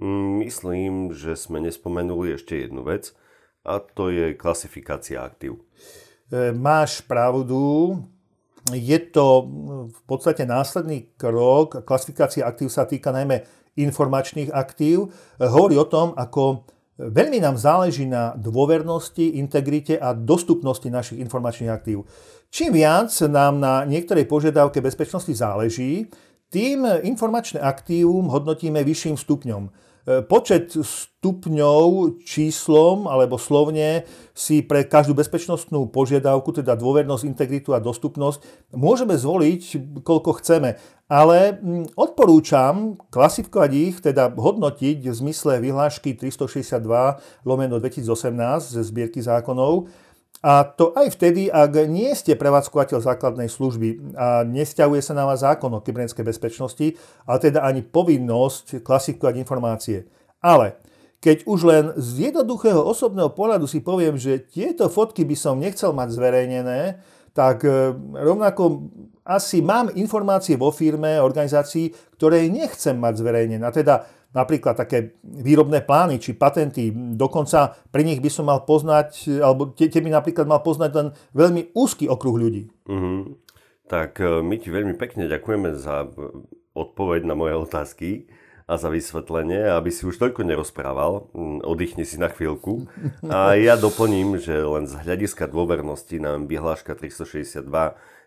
Mm, 0.03 0.43
myslím, 0.43 0.93
že 1.15 1.39
sme 1.39 1.63
nespomenuli 1.63 2.35
ešte 2.35 2.59
jednu 2.59 2.83
vec, 2.83 3.15
a 3.63 3.79
to 3.79 4.11
je 4.11 4.35
klasifikácia 4.35 5.23
aktív. 5.23 5.63
E, 6.27 6.51
máš 6.51 6.99
pravdu, 7.07 7.95
je 8.75 8.99
to 9.11 9.47
v 9.87 10.01
podstate 10.03 10.43
následný 10.43 11.07
krok. 11.15 11.87
Klasifikácia 11.87 12.43
aktív 12.43 12.67
sa 12.67 12.83
týka 12.83 13.15
najmä 13.15 13.43
informačných 13.79 14.51
aktív. 14.51 15.11
Hovorí 15.39 15.79
o 15.79 15.87
tom, 15.87 16.11
ako 16.15 16.67
veľmi 16.97 17.41
nám 17.41 17.57
záleží 17.57 18.05
na 18.05 18.37
dôvernosti, 18.37 19.39
integrite 19.41 19.97
a 19.97 20.13
dostupnosti 20.13 20.85
našich 20.89 21.19
informačných 21.19 21.71
aktív. 21.73 22.05
Čím 22.53 22.77
viac 22.77 23.09
nám 23.25 23.57
na 23.57 23.81
niektorej 23.85 24.29
požiadavke 24.29 24.81
bezpečnosti 24.81 25.33
záleží, 25.33 26.05
tým 26.53 26.85
informačné 27.01 27.57
aktívum 27.57 28.29
hodnotíme 28.29 28.85
vyšším 28.85 29.17
stupňom. 29.17 29.73
E, 30.03 30.19
počet 30.19 30.75
stupňov 30.75 32.19
číslom 32.27 33.07
alebo 33.07 33.39
slovne 33.39 34.03
si 34.35 34.59
pre 34.59 34.83
každú 34.83 35.15
bezpečnostnú 35.15 35.87
požiadavku, 35.87 36.51
teda 36.51 36.75
dôvernosť, 36.75 37.23
integritu 37.23 37.71
a 37.71 37.79
dostupnosť, 37.79 38.43
môžeme 38.75 39.15
zvoliť, 39.15 39.61
koľko 40.03 40.43
chceme. 40.43 40.75
Ale 41.07 41.55
mm, 41.55 41.95
odporúčam 41.95 42.99
klasifikovať 43.15 43.71
ich, 43.71 43.95
teda 44.03 44.27
hodnotiť 44.35 45.07
v 45.07 45.15
zmysle 45.15 45.63
vyhlášky 45.63 46.19
362 46.19 46.83
lomeno 47.47 47.79
2018 47.79 48.75
ze 48.75 48.83
zbierky 48.83 49.23
zákonov, 49.23 49.87
a 50.43 50.67
to 50.67 50.91
aj 50.91 51.15
vtedy, 51.15 51.47
ak 51.47 51.87
nie 51.87 52.11
ste 52.11 52.35
prevádzkovateľ 52.35 52.99
základnej 52.99 53.47
služby 53.47 54.11
a 54.11 54.43
nesťahuje 54.43 54.99
sa 54.99 55.15
na 55.15 55.23
vás 55.23 55.39
zákon 55.39 55.71
o 55.71 55.79
kybernetickej 55.79 56.27
bezpečnosti, 56.27 56.99
ale 57.23 57.37
teda 57.39 57.63
ani 57.63 57.79
povinnosť 57.79 58.83
klasifikovať 58.83 59.39
informácie. 59.39 60.03
Ale 60.43 60.75
keď 61.23 61.47
už 61.47 61.59
len 61.63 61.85
z 61.95 62.27
jednoduchého 62.27 62.83
osobného 62.83 63.31
pohľadu 63.31 63.71
si 63.71 63.79
poviem, 63.79 64.19
že 64.19 64.43
tieto 64.43 64.91
fotky 64.91 65.23
by 65.23 65.35
som 65.39 65.63
nechcel 65.63 65.95
mať 65.95 66.11
zverejnené, 66.11 66.99
tak 67.31 67.63
e, 67.63 67.95
rovnako 68.11 68.91
asi 69.23 69.63
mám 69.63 69.95
informácie 69.95 70.59
vo 70.59 70.75
firme, 70.75 71.23
organizácii, 71.23 72.19
ktoré 72.19 72.51
nechcem 72.51 72.99
mať 72.99 73.23
zverejnené. 73.23 73.63
A 73.63 73.71
teda 73.71 74.03
napríklad 74.33 74.73
také 74.73 75.15
výrobné 75.21 75.85
plány 75.85 76.17
či 76.17 76.33
patenty. 76.33 76.89
Dokonca 76.93 77.77
pri 77.93 78.03
nich 78.03 78.19
by 78.19 78.29
som 78.33 78.49
mal 78.49 78.65
poznať, 78.65 79.39
alebo 79.39 79.71
tie, 79.71 79.87
tie 79.87 80.01
by 80.01 80.09
napríklad 80.09 80.49
mal 80.49 80.65
poznať 80.65 80.91
len 80.97 81.07
veľmi 81.37 81.71
úzky 81.77 82.09
okruh 82.09 82.35
ľudí. 82.35 82.67
Mm-hmm. 82.89 83.19
Tak 83.87 84.19
e, 84.19 84.41
my 84.41 84.55
ti 84.57 84.73
veľmi 84.73 84.97
pekne 84.97 85.29
ďakujeme 85.29 85.77
za 85.77 86.09
odpoveď 86.73 87.29
na 87.29 87.37
moje 87.37 87.53
otázky 87.53 88.09
a 88.65 88.79
za 88.79 88.89
vysvetlenie, 88.89 89.69
aby 89.69 89.93
si 89.93 90.07
už 90.07 90.17
toľko 90.17 90.41
nerozprával. 90.47 91.29
Mm, 91.35 91.61
oddychni 91.61 92.03
si 92.07 92.17
na 92.17 92.31
chvíľku. 92.33 92.89
A 93.29 93.53
ja 93.59 93.77
doplním, 93.77 94.41
že 94.41 94.55
len 94.55 94.89
z 94.89 94.97
hľadiska 94.97 95.45
dôvernosti 95.51 96.17
nám 96.17 96.49
vyhláška 96.49 96.97
362 96.97 97.69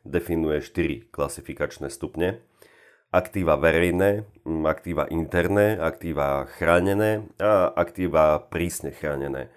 definuje 0.07 0.63
4 0.63 1.11
klasifikačné 1.11 1.91
stupne 1.91 2.39
aktíva 3.15 3.57
verejné, 3.57 4.27
aktíva 4.67 5.07
interné, 5.09 5.79
aktíva 5.79 6.47
chránené 6.59 7.27
a 7.39 7.71
aktíva 7.73 8.43
prísne 8.51 8.91
chránené. 8.93 9.51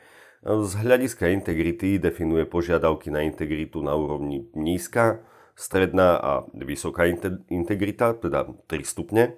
Z 0.45 0.71
hľadiska 0.79 1.27
integrity 1.35 1.99
definuje 1.99 2.47
požiadavky 2.47 3.11
na 3.11 3.27
integritu 3.27 3.83
na 3.83 3.91
úrovni 3.97 4.47
nízka, 4.55 5.19
stredná 5.59 6.15
a 6.15 6.31
vysoká 6.55 7.11
integrita, 7.51 8.15
teda 8.15 8.47
3 8.71 8.87
stupne. 8.87 9.35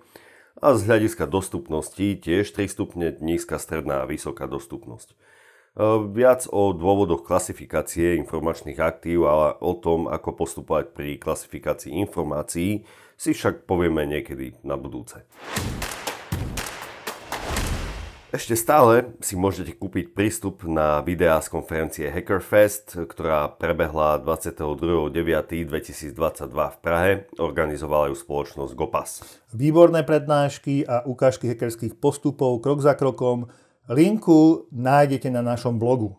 A 0.61 0.77
z 0.77 0.85
hľadiska 0.85 1.25
dostupnosti 1.25 2.21
tiež 2.21 2.45
3 2.53 2.69
stupne, 2.69 3.17
nízka, 3.17 3.57
stredná 3.57 4.05
a 4.05 4.09
vysoká 4.09 4.45
dostupnosť. 4.45 5.17
Viac 6.13 6.45
o 6.51 6.75
dôvodoch 6.75 7.25
klasifikácie 7.25 8.19
informačných 8.21 8.77
aktív 8.77 9.25
a 9.25 9.57
o 9.57 9.73
tom, 9.73 10.05
ako 10.05 10.37
postupovať 10.37 10.93
pri 10.93 11.17
klasifikácii 11.17 11.97
informácií 12.05 12.85
si 13.21 13.37
však 13.37 13.69
povieme 13.69 14.09
niekedy 14.09 14.57
na 14.65 14.73
budúce. 14.73 15.21
Ešte 18.31 18.55
stále 18.55 19.13
si 19.19 19.35
môžete 19.35 19.75
kúpiť 19.75 20.15
prístup 20.15 20.63
na 20.63 21.03
videá 21.03 21.37
z 21.43 21.51
konferencie 21.51 22.07
Hackerfest, 22.07 22.95
ktorá 22.95 23.51
prebehla 23.51 24.23
22.9.2022 24.23 26.15
v 26.47 26.77
Prahe. 26.79 27.11
Organizovala 27.37 28.09
ju 28.09 28.15
spoločnosť 28.17 28.71
Gopas. 28.73 29.21
Výborné 29.51 30.07
prednášky 30.07 30.87
a 30.87 31.03
ukážky 31.03 31.51
hackerských 31.51 31.99
postupov 31.99 32.63
krok 32.63 32.79
za 32.81 32.95
krokom. 32.95 33.51
Linku 33.91 34.65
nájdete 34.71 35.27
na 35.27 35.43
našom 35.43 35.75
blogu. 35.75 36.15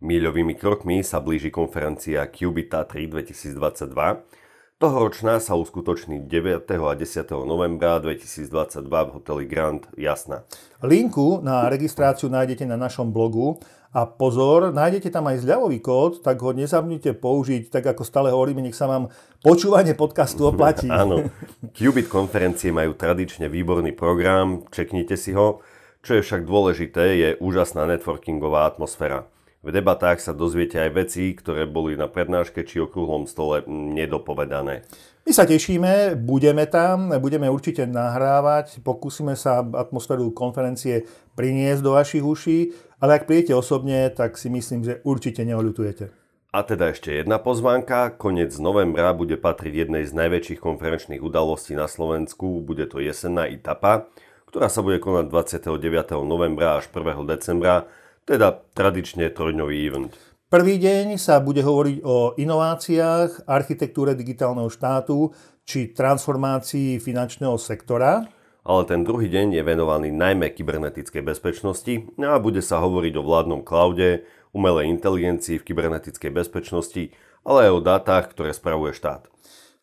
Míľovými 0.00 0.56
krokmi 0.56 1.04
sa 1.04 1.20
blíži 1.20 1.52
konferencia 1.52 2.24
Qubita 2.30 2.88
3 2.88 3.10
2022, 3.10 4.39
Tohoročná 4.80 5.44
sa 5.44 5.60
uskutoční 5.60 6.24
9. 6.24 6.64
a 6.64 6.96
10. 6.96 7.04
novembra 7.44 8.00
2022 8.00 8.80
v 8.80 9.10
hoteli 9.12 9.44
Grand 9.44 9.84
Jasna. 9.92 10.48
Linku 10.80 11.44
na 11.44 11.68
registráciu 11.68 12.32
nájdete 12.32 12.64
na 12.64 12.80
našom 12.80 13.12
blogu 13.12 13.60
a 13.92 14.08
pozor, 14.08 14.72
nájdete 14.72 15.12
tam 15.12 15.28
aj 15.28 15.44
zľavový 15.44 15.84
kód, 15.84 16.24
tak 16.24 16.40
ho 16.40 16.56
nezabudnite 16.56 17.12
použiť, 17.12 17.68
tak 17.68 17.92
ako 17.92 18.08
stále 18.08 18.32
hovoríme, 18.32 18.64
nech 18.64 18.72
sa 18.72 18.88
vám 18.88 19.12
počúvanie 19.44 19.92
podcastu 19.92 20.48
oplatí. 20.48 20.88
Áno, 20.96 21.28
Qubit 21.76 22.08
konferencie 22.08 22.72
majú 22.72 22.96
tradične 22.96 23.52
výborný 23.52 23.92
program, 23.92 24.64
čeknite 24.72 25.20
si 25.20 25.36
ho. 25.36 25.60
Čo 26.00 26.16
je 26.16 26.24
však 26.24 26.48
dôležité, 26.48 27.20
je 27.20 27.28
úžasná 27.36 27.84
networkingová 27.84 28.64
atmosféra. 28.64 29.28
V 29.60 29.76
debatách 29.76 30.24
sa 30.24 30.32
dozviete 30.32 30.80
aj 30.80 30.90
veci, 30.96 31.36
ktoré 31.36 31.68
boli 31.68 31.92
na 31.92 32.08
prednáške 32.08 32.64
či 32.64 32.80
okrúhlom 32.80 33.28
stole 33.28 33.60
nedopovedané. 33.68 34.88
My 35.28 35.32
sa 35.36 35.44
tešíme, 35.44 36.16
budeme 36.16 36.64
tam, 36.64 37.12
budeme 37.20 37.44
určite 37.44 37.84
nahrávať, 37.84 38.80
pokúsime 38.80 39.36
sa 39.36 39.60
atmosféru 39.60 40.32
konferencie 40.32 41.04
priniesť 41.36 41.84
do 41.84 41.92
vašich 41.92 42.24
uší, 42.24 42.58
ale 43.04 43.20
ak 43.20 43.28
príjete 43.28 43.52
osobne, 43.52 44.08
tak 44.08 44.40
si 44.40 44.48
myslím, 44.48 44.80
že 44.80 45.04
určite 45.04 45.44
neoľutujete. 45.44 46.08
A 46.56 46.64
teda 46.64 46.96
ešte 46.96 47.12
jedna 47.12 47.36
pozvánka. 47.36 48.16
Koniec 48.16 48.56
novembra 48.56 49.12
bude 49.12 49.36
patriť 49.36 49.86
jednej 49.86 50.08
z 50.08 50.16
najväčších 50.16 50.58
konferenčných 50.58 51.20
udalostí 51.20 51.76
na 51.76 51.84
Slovensku. 51.84 52.64
Bude 52.64 52.88
to 52.88 52.96
jesenná 52.96 53.44
etapa, 53.44 54.08
ktorá 54.48 54.72
sa 54.72 54.80
bude 54.80 55.04
konať 55.04 55.28
29. 55.28 56.16
novembra 56.24 56.80
až 56.80 56.88
1. 56.88 57.28
decembra 57.28 57.86
teda 58.30 58.62
tradične 58.78 59.26
trojdňový 59.34 59.76
event. 59.90 60.14
Prvý 60.46 60.78
deň 60.78 61.18
sa 61.18 61.42
bude 61.42 61.66
hovoriť 61.66 61.98
o 62.06 62.38
inováciách, 62.38 63.50
architektúre 63.50 64.14
digitálneho 64.14 64.70
štátu 64.70 65.34
či 65.66 65.90
transformácii 65.90 67.02
finančného 67.02 67.58
sektora. 67.58 68.30
Ale 68.62 68.82
ten 68.86 69.02
druhý 69.02 69.26
deň 69.26 69.58
je 69.58 69.62
venovaný 69.66 70.14
najmä 70.14 70.54
kybernetickej 70.54 71.22
bezpečnosti 71.26 72.06
a 72.22 72.38
bude 72.38 72.62
sa 72.62 72.78
hovoriť 72.78 73.18
o 73.18 73.26
vládnom 73.26 73.66
cloude, 73.66 74.22
umelej 74.54 74.90
inteligencii 74.90 75.58
v 75.58 75.66
kybernetickej 75.66 76.30
bezpečnosti, 76.30 77.14
ale 77.46 77.70
aj 77.70 77.72
o 77.74 77.80
dátach, 77.82 78.30
ktoré 78.30 78.50
spravuje 78.54 78.94
štát. 78.94 79.26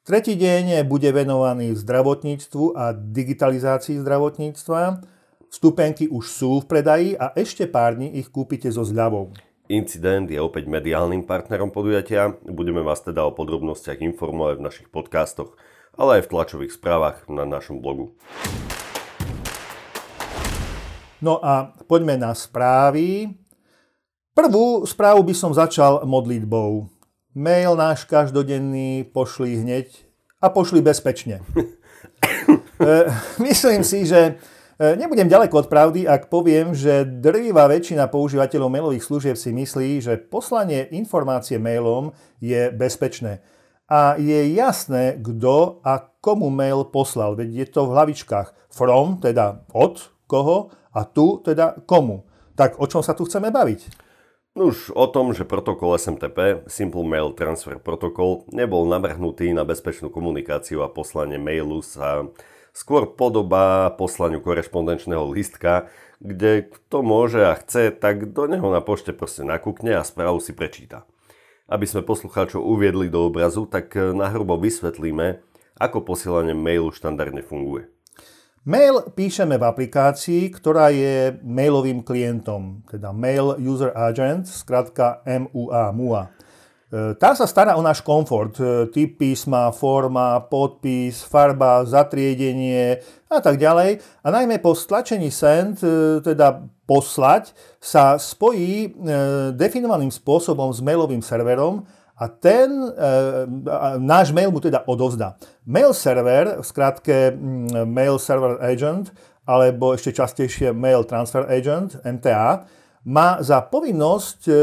Tretí 0.08 0.40
deň 0.40 0.88
bude 0.88 1.12
venovaný 1.12 1.76
zdravotníctvu 1.76 2.80
a 2.80 2.96
digitalizácii 2.96 4.00
zdravotníctva. 4.00 5.04
Vstupenky 5.48 6.12
už 6.12 6.28
sú 6.28 6.60
v 6.60 6.68
predaji 6.68 7.10
a 7.16 7.32
ešte 7.32 7.72
pár 7.72 7.96
dní 7.96 8.20
ich 8.20 8.28
kúpite 8.28 8.68
so 8.68 8.84
zľavou. 8.84 9.32
Incident 9.72 10.28
je 10.28 10.40
opäť 10.44 10.68
mediálnym 10.68 11.24
partnerom 11.24 11.72
podujatia. 11.72 12.36
Budeme 12.44 12.84
vás 12.84 13.00
teda 13.00 13.24
o 13.24 13.32
podrobnostiach 13.32 14.04
informovať 14.04 14.56
v 14.60 14.66
našich 14.68 14.88
podcastoch, 14.92 15.56
ale 15.96 16.20
aj 16.20 16.28
v 16.28 16.32
tlačových 16.36 16.76
správach 16.76 17.24
na 17.32 17.48
našom 17.48 17.80
blogu. 17.80 18.12
No 21.24 21.40
a 21.40 21.72
poďme 21.88 22.20
na 22.20 22.36
správy. 22.36 23.32
Prvú 24.36 24.84
správu 24.84 25.24
by 25.24 25.34
som 25.34 25.56
začal 25.56 26.04
modlitbou. 26.04 26.92
Mail 27.32 27.72
náš 27.80 28.04
každodenný 28.04 29.08
pošli 29.16 29.64
hneď 29.64 29.96
a 30.44 30.52
pošli 30.52 30.84
bezpečne. 30.84 31.40
e, 32.84 33.10
myslím 33.40 33.82
si, 33.88 34.04
že 34.04 34.38
nebudem 34.78 35.30
ďaleko 35.30 35.66
od 35.66 35.68
pravdy, 35.68 36.06
ak 36.06 36.30
poviem, 36.30 36.74
že 36.78 37.06
drvivá 37.06 37.66
väčšina 37.66 38.10
používateľov 38.10 38.70
mailových 38.70 39.06
služieb 39.06 39.36
si 39.38 39.54
myslí, 39.54 40.02
že 40.02 40.22
poslanie 40.22 40.86
informácie 40.94 41.58
mailom 41.58 42.14
je 42.38 42.70
bezpečné. 42.74 43.42
A 43.88 44.20
je 44.20 44.52
jasné, 44.54 45.18
kto 45.18 45.80
a 45.82 46.12
komu 46.20 46.52
mail 46.52 46.86
poslal. 46.92 47.40
Veď 47.40 47.50
je 47.64 47.68
to 47.72 47.82
v 47.88 47.94
hlavičkách 47.96 48.68
from, 48.68 49.24
teda 49.24 49.64
od 49.72 50.12
koho, 50.28 50.76
a 50.98 51.06
tu, 51.06 51.38
teda 51.46 51.78
komu. 51.86 52.26
Tak 52.58 52.82
o 52.82 52.90
čom 52.90 53.06
sa 53.06 53.14
tu 53.14 53.30
chceme 53.30 53.54
baviť? 53.54 54.10
Už 54.58 54.90
o 54.98 55.06
tom, 55.06 55.38
že 55.38 55.46
protokol 55.46 55.94
SMTP, 56.02 56.66
Simple 56.66 57.06
Mail 57.06 57.38
Transfer 57.38 57.78
Protocol, 57.78 58.50
nebol 58.50 58.90
navrhnutý 58.90 59.54
na 59.54 59.62
bezpečnú 59.62 60.10
komunikáciu 60.10 60.82
a 60.82 60.90
poslanie 60.90 61.38
mailu 61.38 61.86
sa 61.86 62.26
skôr 62.78 63.10
podobá 63.18 63.90
poslaniu 63.98 64.38
korešpondenčného 64.38 65.26
listka, 65.34 65.90
kde 66.22 66.70
kto 66.70 67.02
môže 67.02 67.42
a 67.42 67.58
chce, 67.58 67.90
tak 67.90 68.30
do 68.38 68.46
neho 68.46 68.70
na 68.70 68.86
pošte 68.86 69.18
proste 69.18 69.42
nakúkne 69.42 69.98
a 69.98 70.06
správu 70.06 70.38
si 70.38 70.54
prečíta. 70.54 71.10
Aby 71.66 71.90
sme 71.90 72.06
poslucháčov 72.06 72.62
uviedli 72.62 73.10
do 73.10 73.26
obrazu, 73.26 73.66
tak 73.66 73.98
nahrubo 73.98 74.62
vysvetlíme, 74.62 75.42
ako 75.82 76.06
posielanie 76.06 76.54
mailu 76.54 76.94
štandardne 76.94 77.42
funguje. 77.42 77.90
Mail 78.68 79.10
píšeme 79.16 79.56
v 79.56 79.64
aplikácii, 79.64 80.52
ktorá 80.52 80.92
je 80.92 81.40
mailovým 81.40 82.04
klientom, 82.04 82.84
teda 82.92 83.16
Mail 83.16 83.56
User 83.64 83.96
Agent, 83.96 84.44
skratka 84.44 85.24
MUA. 85.24 85.96
MUA. 85.96 86.24
E, 86.88 87.20
tá 87.20 87.36
sa 87.36 87.44
stará 87.44 87.76
o 87.76 87.84
náš 87.84 88.00
komfort. 88.00 88.56
E, 88.60 88.88
typ 88.96 89.20
písma, 89.20 89.76
forma, 89.76 90.40
podpis, 90.48 91.20
farba, 91.28 91.84
zatriedenie 91.84 93.04
a 93.28 93.44
tak 93.44 93.60
ďalej. 93.60 94.00
A 94.24 94.28
najmä 94.32 94.64
po 94.64 94.72
stlačení 94.72 95.28
send, 95.28 95.84
e, 95.84 96.24
teda 96.24 96.64
poslať, 96.88 97.52
sa 97.84 98.16
spojí 98.16 98.96
definovaným 99.60 100.08
spôsobom 100.08 100.72
s 100.72 100.80
mailovým 100.80 101.20
serverom 101.20 101.84
a 102.16 102.32
ten 102.32 102.72
náš 104.00 104.32
mail 104.32 104.56
mu 104.56 104.64
teda 104.64 104.88
odovzdá. 104.88 105.36
Mail 105.68 105.92
server, 105.92 106.64
v 106.64 106.66
skratke 106.66 107.36
Mail 107.84 108.16
Server 108.24 108.56
Agent, 108.64 109.12
alebo 109.44 110.00
ešte 110.00 110.16
častejšie 110.16 110.72
Mail 110.72 111.04
Transfer 111.04 111.44
Agent, 111.44 112.00
MTA, 112.08 112.64
má 113.06 113.42
za 113.44 113.62
povinnosť 113.62 114.40
e, 114.48 114.54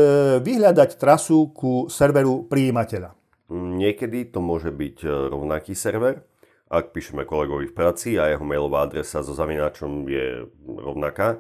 vyhľadať 0.43 0.97
trasu 0.99 1.53
ku 1.55 1.87
serveru 1.87 2.49
príjimateľa. 2.49 3.15
Niekedy 3.53 4.33
to 4.33 4.41
môže 4.41 4.73
byť 4.73 4.97
e, 5.05 5.09
rovnaký 5.31 5.77
server, 5.77 6.25
ak 6.73 6.91
píšeme 6.91 7.29
kolegovi 7.29 7.71
v 7.71 7.77
práci 7.77 8.17
a 8.17 8.33
jeho 8.33 8.43
mailová 8.43 8.89
adresa 8.89 9.23
so 9.23 9.37
zavináčom 9.37 10.09
je 10.11 10.49
rovnaká, 10.65 11.39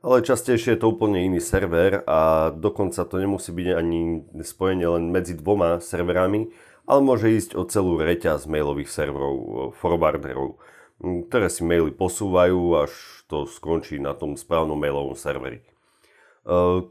ale 0.00 0.24
častejšie 0.24 0.78
je 0.78 0.80
to 0.80 0.96
úplne 0.96 1.20
iný 1.20 1.42
server 1.44 2.00
a 2.08 2.48
dokonca 2.54 3.04
to 3.04 3.20
nemusí 3.20 3.52
byť 3.52 3.68
ani 3.76 4.24
spojenie 4.40 4.88
len 4.88 5.12
medzi 5.12 5.36
dvoma 5.36 5.82
serverami, 5.82 6.48
ale 6.88 7.00
môže 7.04 7.28
ísť 7.28 7.58
o 7.60 7.68
celú 7.68 8.00
reťaz 8.00 8.48
mailových 8.48 8.88
serverov, 8.88 9.36
e, 9.36 9.48
forwarderov, 9.76 10.56
ktoré 11.00 11.48
si 11.48 11.64
maily 11.64 11.92
posúvajú, 11.92 12.60
až 12.80 12.92
to 13.28 13.48
skončí 13.48 14.00
na 14.00 14.12
tom 14.12 14.36
správnom 14.36 14.76
mailovom 14.76 15.16
serveri. 15.16 15.64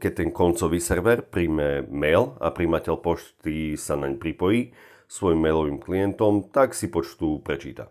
Keď 0.00 0.12
ten 0.14 0.30
koncový 0.30 0.78
server 0.78 1.26
príjme 1.26 1.82
mail 1.90 2.38
a 2.38 2.54
príjmateľ 2.54 2.94
pošty 3.02 3.74
sa 3.74 3.98
naň 3.98 4.16
pripojí 4.16 4.70
svojim 5.10 5.42
mailovým 5.42 5.82
klientom, 5.82 6.54
tak 6.54 6.70
si 6.70 6.86
počtu 6.86 7.42
prečíta. 7.42 7.90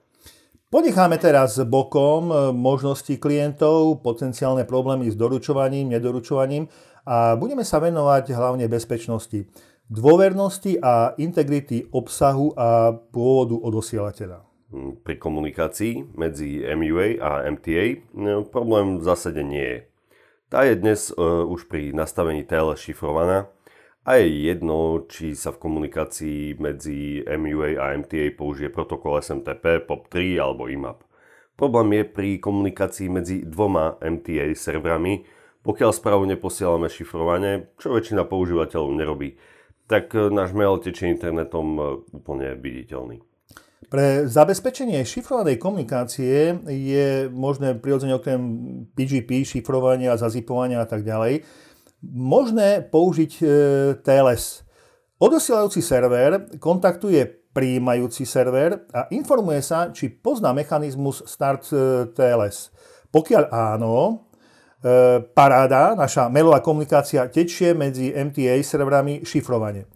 Ponecháme 0.69 1.17
teraz 1.17 1.57
bokom 1.65 2.29
eh, 2.29 2.37
možnosti 2.53 3.17
klientov, 3.17 4.05
potenciálne 4.05 4.69
problémy 4.69 5.09
s 5.09 5.17
doručovaním, 5.17 5.89
nedoručovaním 5.89 6.69
a 7.09 7.33
budeme 7.33 7.65
sa 7.65 7.81
venovať 7.81 8.37
hlavne 8.37 8.69
bezpečnosti, 8.69 9.49
dôvernosti 9.89 10.77
a 10.77 11.17
integrity 11.17 11.89
obsahu 11.89 12.53
a 12.53 12.93
pôvodu 12.93 13.57
odosielateľa. 13.57 14.45
Pri 15.01 15.17
komunikácii 15.17 16.13
medzi 16.13 16.61
MUA 16.61 17.17
a 17.17 17.49
MTA 17.49 17.85
eh, 17.89 17.99
problém 18.45 19.01
v 19.01 19.03
zásade 19.09 19.41
nie 19.41 19.65
je. 19.65 19.79
Tá 20.49 20.65
je 20.65 20.81
dnes 20.81 21.13
uh, 21.13 21.45
už 21.45 21.69
pri 21.69 21.93
nastavení 21.93 22.41
TLS 22.41 22.81
šifrovaná 22.81 23.53
a 24.01 24.17
je 24.17 24.49
jedno, 24.49 25.05
či 25.05 25.37
sa 25.37 25.53
v 25.53 25.61
komunikácii 25.61 26.57
medzi 26.57 27.21
MUA 27.21 27.77
a 27.77 27.93
MTA 27.93 28.33
použije 28.33 28.73
protokol 28.73 29.21
SMTP, 29.21 29.85
POP3 29.85 30.41
alebo 30.41 30.65
IMAP. 30.65 31.05
Problém 31.53 32.01
je 32.01 32.03
pri 32.09 32.41
komunikácii 32.41 33.13
medzi 33.13 33.45
dvoma 33.45 34.01
MTA 34.01 34.57
serverami, 34.57 35.21
pokiaľ 35.61 35.93
správu 35.93 36.25
neposielame 36.25 36.89
šifrovane, 36.89 37.77
čo 37.77 37.93
väčšina 37.93 38.25
používateľov 38.25 38.89
nerobí, 38.97 39.37
tak 39.85 40.17
e, 40.17 40.33
náš 40.33 40.57
mail 40.57 40.81
tečie 40.81 41.13
internetom 41.13 41.67
e, 41.77 41.81
úplne 42.17 42.57
viditeľný. 42.57 43.21
Pre 43.89 44.29
zabezpečenie 44.29 45.01
šifrovanej 45.01 45.57
komunikácie 45.57 46.61
je 46.69 47.25
možné 47.33 47.73
prirodzene 47.73 48.21
okrem 48.21 48.41
PGP, 48.93 49.41
šifrovania, 49.41 50.13
zazipovania 50.13 50.85
a 50.85 50.85
tak 50.85 51.01
ďalej, 51.01 51.41
možné 52.05 52.85
použiť 52.85 53.31
e, 53.41 53.45
TLS. 54.05 54.61
Odosielajúci 55.17 55.81
server 55.81 56.53
kontaktuje 56.61 57.25
príjmajúci 57.49 58.29
server 58.29 58.85
a 58.93 59.09
informuje 59.09 59.65
sa, 59.65 59.89
či 59.89 60.13
pozná 60.13 60.53
mechanizmus 60.53 61.25
Start 61.25 61.73
e, 61.73 62.13
TLS. 62.13 62.69
Pokiaľ 63.09 63.43
áno, 63.49 63.93
e, 64.05 65.17
paráda, 65.33 65.97
naša 65.97 66.29
mailová 66.29 66.61
komunikácia 66.61 67.25
tečie 67.25 67.73
medzi 67.73 68.13
MTA 68.13 68.61
serverami 68.61 69.25
šifrovanie. 69.25 69.89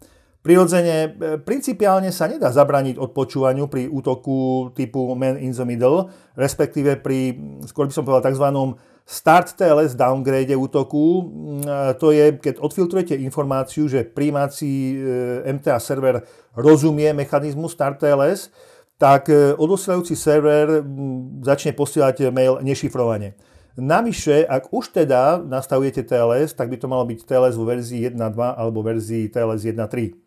Prirodzene, 0.44 1.08
e, 1.08 1.40
principiálne 1.40 2.12
sa 2.12 2.28
nedá 2.28 2.52
zabraniť 2.52 3.00
odpočúvaniu 3.00 3.64
pri 3.64 3.88
útoku 3.88 4.68
typu 4.76 5.16
man 5.16 5.40
in 5.40 5.56
the 5.56 5.64
middle, 5.64 6.12
respektíve 6.36 7.00
pri, 7.00 7.32
skôr 7.64 7.88
by 7.88 7.92
som 7.96 8.04
povedal, 8.04 8.28
tzv. 8.28 8.76
start 9.08 9.56
TLS 9.56 9.96
downgrade 9.96 10.52
útoku. 10.52 11.24
Mm, 11.24 11.96
to 11.96 12.12
je, 12.12 12.36
keď 12.36 12.60
odfiltrujete 12.60 13.16
informáciu, 13.24 13.88
že 13.88 14.04
príjmací 14.04 14.92
e, 14.92 15.48
MTA 15.48 15.80
server 15.80 16.20
rozumie 16.52 17.08
mechanizmu 17.16 17.64
start 17.72 18.04
TLS, 18.04 18.52
tak 19.00 19.32
e, 19.32 19.56
odosielajúci 19.56 20.12
server 20.12 20.84
mm, 20.84 21.40
začne 21.40 21.72
posielať 21.72 22.28
mail 22.28 22.60
nešifrovane. 22.60 23.32
Navyše, 23.80 24.44
ak 24.44 24.76
už 24.76 24.92
teda 24.92 25.40
nastavujete 25.40 26.04
TLS, 26.04 26.52
tak 26.52 26.68
by 26.68 26.76
to 26.76 26.84
malo 26.84 27.08
byť 27.08 27.24
TLS 27.24 27.56
vo 27.56 27.64
verzii 27.64 28.12
1.2 28.12 28.20
alebo 28.36 28.84
verzii 28.84 29.32
TLS 29.32 29.64
1.3 29.72 30.23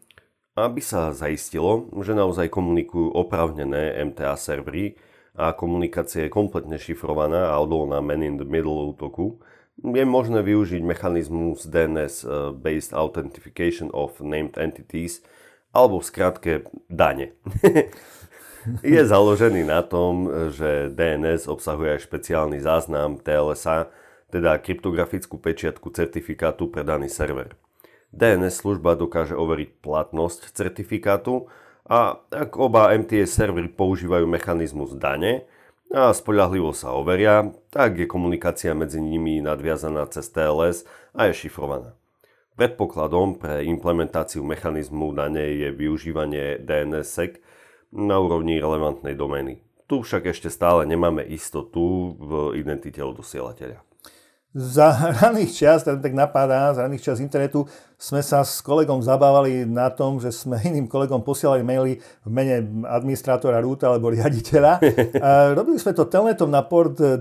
aby 0.58 0.82
sa 0.82 1.14
zaistilo, 1.14 1.86
že 2.02 2.18
naozaj 2.18 2.50
komunikujú 2.50 3.14
opravnené 3.14 3.94
MTA 4.10 4.34
servery 4.34 4.98
a 5.38 5.54
komunikácia 5.54 6.26
je 6.26 6.34
kompletne 6.34 6.82
šifrovaná 6.82 7.54
a 7.54 7.62
odolná 7.62 8.02
man 8.02 8.26
in 8.26 8.42
the 8.42 8.48
middle 8.48 8.90
útoku, 8.90 9.38
je 9.78 10.02
možné 10.02 10.42
využiť 10.42 10.82
mechanizmus 10.82 11.70
DNS 11.70 12.26
eh, 12.26 12.30
Based 12.58 12.90
Authentication 12.98 13.94
of 13.94 14.18
Named 14.18 14.58
Entities 14.58 15.22
alebo 15.70 16.02
v 16.02 16.10
skratke 16.10 16.54
DANE. 16.90 17.38
je 18.82 19.02
založený 19.06 19.62
na 19.70 19.86
tom, 19.86 20.26
že 20.50 20.90
DNS 20.90 21.46
obsahuje 21.46 22.02
aj 22.02 22.06
špeciálny 22.10 22.58
záznam 22.58 23.22
TLSA, 23.22 23.94
teda 24.34 24.58
kryptografickú 24.58 25.38
pečiatku 25.38 25.94
certifikátu 25.94 26.68
pre 26.74 26.82
daný 26.82 27.14
server. 27.14 27.54
DNS 28.16 28.54
služba 28.56 28.96
dokáže 28.96 29.36
overiť 29.36 29.84
platnosť 29.84 30.56
certifikátu 30.56 31.52
a 31.88 32.20
ak 32.28 32.60
oba 32.60 32.92
MTS 32.92 33.32
servery 33.32 33.72
používajú 33.72 34.28
mechanizmus 34.28 34.96
dane 34.96 35.48
a 35.88 36.12
spolahlivo 36.12 36.76
sa 36.76 36.92
overia, 36.92 37.48
tak 37.72 37.96
je 37.96 38.12
komunikácia 38.12 38.76
medzi 38.76 39.00
nimi 39.00 39.40
nadviazaná 39.40 40.04
cez 40.12 40.28
TLS 40.32 40.84
a 41.16 41.32
je 41.32 41.48
šifrovaná. 41.48 41.96
Predpokladom 42.60 43.40
pre 43.40 43.64
implementáciu 43.70 44.44
mechanizmu 44.44 45.16
dane 45.16 45.48
je 45.56 45.70
využívanie 45.72 46.60
DNSSEC 46.60 47.40
na 47.96 48.20
úrovni 48.20 48.60
relevantnej 48.60 49.16
domény. 49.16 49.64
Tu 49.88 50.04
však 50.04 50.28
ešte 50.28 50.52
stále 50.52 50.84
nemáme 50.84 51.24
istotu 51.24 52.18
v 52.20 52.60
identite 52.60 53.00
odosielateľa. 53.00 53.87
Za 54.56 54.96
raných 55.20 55.52
čas, 55.52 55.84
tak, 55.84 56.00
tak 56.00 56.16
napadá, 56.16 56.72
za 56.72 56.88
raných 56.88 57.12
čas 57.12 57.20
internetu 57.20 57.68
sme 58.00 58.24
sa 58.24 58.48
s 58.48 58.64
kolegom 58.64 59.04
zabávali 59.04 59.68
na 59.68 59.92
tom, 59.92 60.24
že 60.24 60.32
sme 60.32 60.56
iným 60.70 60.88
kolegom 60.88 61.20
posielali 61.20 61.68
maily 61.68 62.00
v 62.00 62.30
mene 62.32 62.64
administrátora 62.88 63.60
rúta 63.60 63.92
alebo 63.92 64.08
riaditeľa. 64.08 64.80
A 65.26 65.30
robili 65.52 65.76
sme 65.76 65.92
to 65.92 66.08
telnetom 66.08 66.48
na 66.48 66.64
port 66.64 66.96
25, 66.96 67.20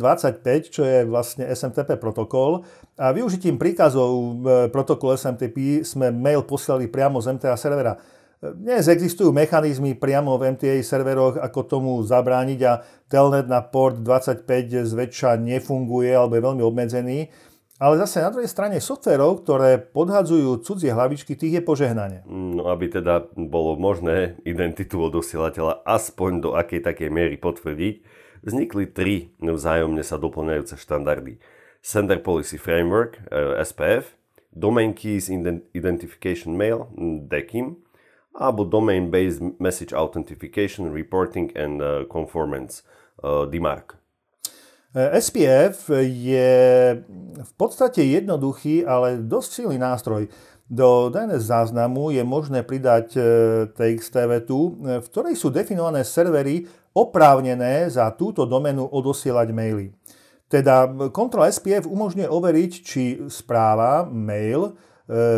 čo 0.71 0.87
je 0.87 1.03
vlastne 1.03 1.45
SMTP 1.51 1.99
protokol. 1.99 2.62
A 2.95 3.11
využitím 3.11 3.59
príkazov 3.59 4.11
e, 4.15 4.71
protokolu 4.71 5.19
SMTP 5.19 5.83
sme 5.83 6.15
mail 6.15 6.47
posielali 6.47 6.87
priamo 6.87 7.19
z 7.19 7.37
MTA 7.37 7.59
servera. 7.59 7.99
Dnes 8.37 8.85
existujú 8.85 9.33
mechanizmy 9.33 9.96
priamo 9.96 10.37
v 10.37 10.53
MTA 10.53 10.85
serveroch, 10.85 11.40
ako 11.40 11.61
tomu 11.64 11.92
zabrániť 12.05 12.61
a 12.68 12.85
telnet 13.09 13.49
na 13.49 13.64
port 13.64 13.96
25 14.05 14.44
zväčša 14.85 15.40
nefunguje 15.40 16.12
alebo 16.12 16.37
je 16.37 16.44
veľmi 16.44 16.62
obmedzený. 16.62 17.33
Ale 17.81 17.96
zase 17.96 18.20
na 18.20 18.29
druhej 18.29 18.49
strane 18.49 18.77
softverov, 18.77 19.40
ktoré 19.44 19.81
podhadzujú 19.81 20.64
cudzie 20.64 20.92
hlavičky, 20.92 21.33
tých 21.33 21.61
je 21.61 21.62
požehnanie. 21.64 22.29
No 22.29 22.68
aby 22.68 22.92
teda 22.92 23.25
bolo 23.37 23.77
možné 23.81 24.37
identitu 24.44 25.01
odosielateľa 25.01 25.85
aspoň 25.88 26.33
do 26.40 26.51
akej 26.57 26.85
takej 26.85 27.09
miery 27.09 27.37
potvrdiť, 27.40 27.94
vznikli 28.44 28.85
tri 28.92 29.33
vzájomne 29.40 30.05
sa 30.05 30.20
doplňajúce 30.20 30.77
štandardy. 30.77 31.40
Sender 31.81 32.20
Policy 32.20 32.61
Framework, 32.61 33.16
eh, 33.33 33.61
SPF, 33.64 34.12
Domain 34.57 34.96
Keys 34.96 35.29
Identification 35.77 36.57
Mail, 36.57 36.88
DECIM, 37.29 37.77
alebo 38.37 38.68
Domain-Based 38.68 39.57
Message 39.59 39.96
Authentication, 39.96 40.92
Reporting 40.92 41.51
and 41.57 41.81
uh, 41.81 42.05
Conformance, 42.07 42.85
uh, 43.25 43.49
DMARC. 43.49 43.96
E, 44.96 45.20
SPF 45.20 45.92
je 46.01 46.53
v 47.37 47.53
podstate 47.61 48.01
jednoduchý, 48.01 48.88
ale 48.88 49.20
dosť 49.20 49.51
silný 49.53 49.77
nástroj. 49.77 50.33
Do 50.66 51.12
DNS 51.14 51.46
záznamu 51.46 52.11
je 52.11 52.25
možné 52.25 52.64
pridať 52.66 53.07
e, 53.14 53.20
TXT 53.70 54.14
vetu, 54.27 54.75
v 54.81 55.07
ktorej 55.12 55.37
sú 55.37 55.53
definované 55.53 56.03
servery 56.03 56.66
oprávnené 56.96 57.92
za 57.92 58.09
túto 58.16 58.49
domenu 58.49 58.88
odosielať 58.88 59.49
maily. 59.53 59.92
Teda 60.49 60.88
kontrola 61.12 61.53
SPF 61.53 61.85
umožňuje 61.85 62.27
overiť, 62.31 62.72
či 62.81 63.03
správa, 63.29 64.09
mail, 64.09 64.79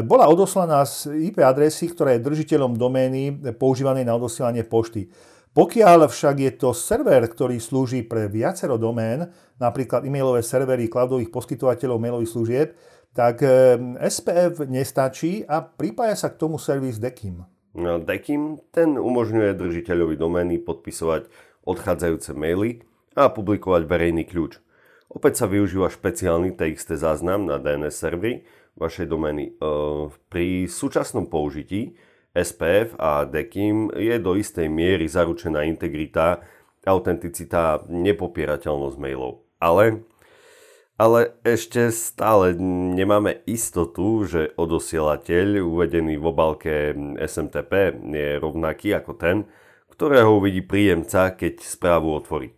bola 0.05 0.25
odoslaná 0.33 0.81
z 0.89 1.13
IP 1.29 1.45
adresy, 1.45 1.93
ktorá 1.93 2.17
je 2.17 2.25
držiteľom 2.25 2.81
domény 2.81 3.53
používanej 3.61 4.09
na 4.09 4.17
odosielanie 4.17 4.65
pošty. 4.65 5.13
Pokiaľ 5.59 6.07
však 6.07 6.37
je 6.39 6.53
to 6.55 6.71
server, 6.71 7.25
ktorý 7.27 7.59
slúži 7.59 8.07
pre 8.07 8.31
viacero 8.31 8.79
domén, 8.79 9.27
napríklad 9.59 10.07
e-mailové 10.07 10.45
servery 10.45 10.87
cloudových 10.87 11.35
poskytovateľov 11.35 11.99
mailových 11.99 12.31
služieb, 12.31 12.69
tak 13.11 13.43
e, 13.43 13.75
SPF 14.07 14.71
nestačí 14.71 15.43
a 15.43 15.65
pripája 15.65 16.15
sa 16.15 16.29
k 16.31 16.39
tomu 16.39 16.63
servis 16.63 17.03
DECIM. 17.03 17.43
No, 17.75 17.99
DECIM 17.99 18.63
ten 18.71 18.95
umožňuje 18.95 19.59
držiteľovi 19.59 20.15
domény 20.15 20.63
podpisovať 20.63 21.27
odchádzajúce 21.67 22.39
maily 22.39 22.87
a 23.19 23.27
publikovať 23.27 23.83
verejný 23.91 24.31
kľúč. 24.31 24.63
Opäť 25.09 25.43
sa 25.43 25.47
využíva 25.51 25.91
špeciálny 25.91 26.55
TXT 26.55 27.01
záznam 27.01 27.49
na 27.49 27.59
DNS 27.59 27.97
servery, 27.97 28.47
vašej 28.79 29.07
domény. 29.11 29.59
Pri 30.31 30.71
súčasnom 30.71 31.27
použití 31.27 31.99
SPF 32.33 32.95
a 32.97 33.27
DECIM 33.27 33.91
je 33.99 34.17
do 34.23 34.39
istej 34.39 34.71
miery 34.71 35.11
zaručená 35.11 35.67
integrita, 35.67 36.47
autenticita, 36.87 37.85
nepopierateľnosť 37.91 38.97
mailov. 38.97 39.43
Ale, 39.59 40.07
ale 40.95 41.35
ešte 41.43 41.91
stále 41.91 42.55
nemáme 42.95 43.43
istotu, 43.51 44.23
že 44.23 44.55
odosielateľ 44.55 45.67
uvedený 45.67 46.15
v 46.15 46.25
obalke 46.25 46.75
SMTP 47.19 47.99
je 48.07 48.39
rovnaký 48.39 48.95
ako 48.95 49.13
ten, 49.19 49.37
ktorého 49.91 50.39
uvidí 50.39 50.63
príjemca, 50.63 51.35
keď 51.35 51.59
správu 51.59 52.15
otvorí. 52.15 52.55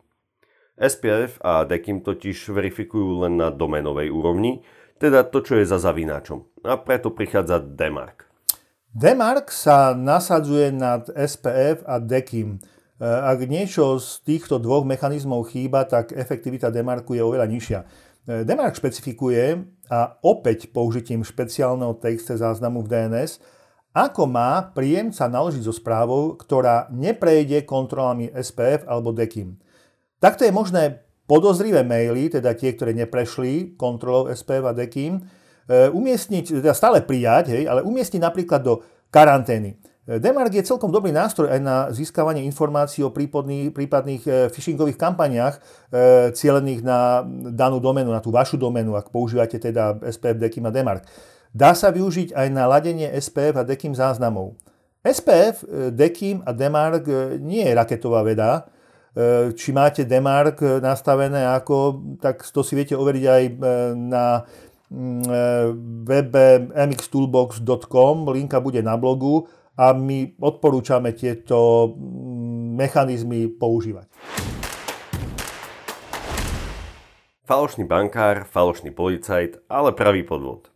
SPF 0.80 1.40
a 1.44 1.64
DECIM 1.64 2.04
totiž 2.04 2.52
verifikujú 2.52 3.24
len 3.24 3.36
na 3.40 3.48
domenovej 3.48 4.12
úrovni, 4.12 4.60
teda 5.00 5.24
to, 5.24 5.40
čo 5.40 5.56
je 5.56 5.64
za 5.64 5.80
zavináčom. 5.80 6.60
A 6.68 6.76
preto 6.76 7.08
prichádza 7.08 7.56
Demark. 7.56 8.28
Demark 8.92 9.48
sa 9.48 9.96
nasadzuje 9.96 10.68
nad 10.76 11.08
SPF 11.08 11.88
a 11.88 11.96
DECIM. 11.96 12.58
E, 12.58 13.06
ak 13.06 13.48
niečo 13.48 13.96
z 13.96 14.20
týchto 14.28 14.60
dvoch 14.60 14.84
mechanizmov 14.84 15.48
chýba, 15.48 15.88
tak 15.88 16.12
efektivita 16.12 16.68
Demarku 16.68 17.16
je 17.16 17.24
oveľa 17.24 17.46
nižšia. 17.48 17.80
E, 17.80 17.86
Demark 18.44 18.76
špecifikuje, 18.76 19.64
a 19.90 20.14
opäť 20.22 20.70
použitím 20.70 21.26
špeciálneho 21.26 21.98
TXT 21.98 22.38
záznamu 22.38 22.86
v 22.86 22.90
DNS, 22.94 23.42
ako 23.90 24.30
má 24.30 24.70
príjemca 24.70 25.26
naložiť 25.26 25.66
so 25.66 25.74
správou, 25.74 26.38
ktorá 26.38 26.86
neprejde 26.94 27.66
kontrolami 27.66 28.30
SPF 28.30 28.86
alebo 28.86 29.10
DECIM. 29.10 29.58
Takto 30.22 30.46
je 30.46 30.54
možné 30.54 31.02
podozrivé 31.30 31.86
maily, 31.86 32.26
teda 32.26 32.58
tie, 32.58 32.74
ktoré 32.74 32.90
neprešli 32.90 33.78
kontrolou 33.78 34.26
SPF 34.34 34.66
a 34.66 34.72
DECIM, 34.74 35.14
e, 35.14 35.86
umiestniť, 35.94 36.58
teda 36.58 36.74
stále 36.74 37.06
prijať, 37.06 37.54
hej, 37.54 37.70
ale 37.70 37.86
umiestniť 37.86 38.18
napríklad 38.18 38.66
do 38.66 38.82
karantény. 39.14 39.78
E, 40.10 40.18
Demark 40.18 40.50
je 40.50 40.66
celkom 40.66 40.90
dobrý 40.90 41.14
nástroj 41.14 41.46
aj 41.46 41.60
na 41.62 41.86
získavanie 41.94 42.42
informácií 42.50 43.06
o 43.06 43.14
prípadných, 43.14 43.70
prípadných 43.70 44.22
e, 44.26 44.30
phishingových 44.50 44.98
kampaniách 44.98 45.62
cielených 46.34 46.82
na 46.82 47.22
danú 47.54 47.78
domenu, 47.78 48.10
na 48.10 48.18
tú 48.18 48.34
vašu 48.34 48.58
domenu, 48.58 48.98
ak 48.98 49.14
používate 49.14 49.62
teda 49.62 50.02
SPF, 50.02 50.34
DECIM 50.34 50.66
a 50.66 50.74
Demark. 50.74 51.06
Dá 51.54 51.78
sa 51.78 51.94
využiť 51.94 52.34
aj 52.34 52.46
na 52.50 52.66
ladenie 52.66 53.06
SPF 53.06 53.54
a 53.54 53.62
DECIM 53.62 53.94
záznamov. 53.94 54.58
SPF, 55.06 55.62
DECIM 55.94 56.42
a 56.42 56.50
Demark 56.54 57.06
nie 57.38 57.66
je 57.66 57.74
raketová 57.74 58.22
veda, 58.26 58.70
E, 58.70 58.79
či 59.58 59.74
máte 59.74 60.06
Demark 60.06 60.62
e, 60.62 60.78
nastavené 60.78 61.42
ako, 61.42 61.98
tak 62.22 62.46
to 62.46 62.62
si 62.62 62.78
viete 62.78 62.94
overiť 62.94 63.24
aj 63.26 63.42
e, 63.42 63.52
na 63.98 64.46
mm, 64.86 65.22
webe 66.06 66.70
mxtoolbox.com, 66.70 68.30
linka 68.30 68.62
bude 68.62 68.78
na 68.86 68.94
blogu 68.94 69.50
a 69.74 69.90
my 69.90 70.38
odporúčame 70.38 71.10
tieto 71.18 71.90
mm, 71.90 72.78
mechanizmy 72.78 73.50
používať. 73.50 74.06
Falošný 77.50 77.82
bankár, 77.82 78.46
falošný 78.46 78.94
policajt, 78.94 79.66
ale 79.66 79.90
pravý 79.90 80.22
podvod. 80.22 80.70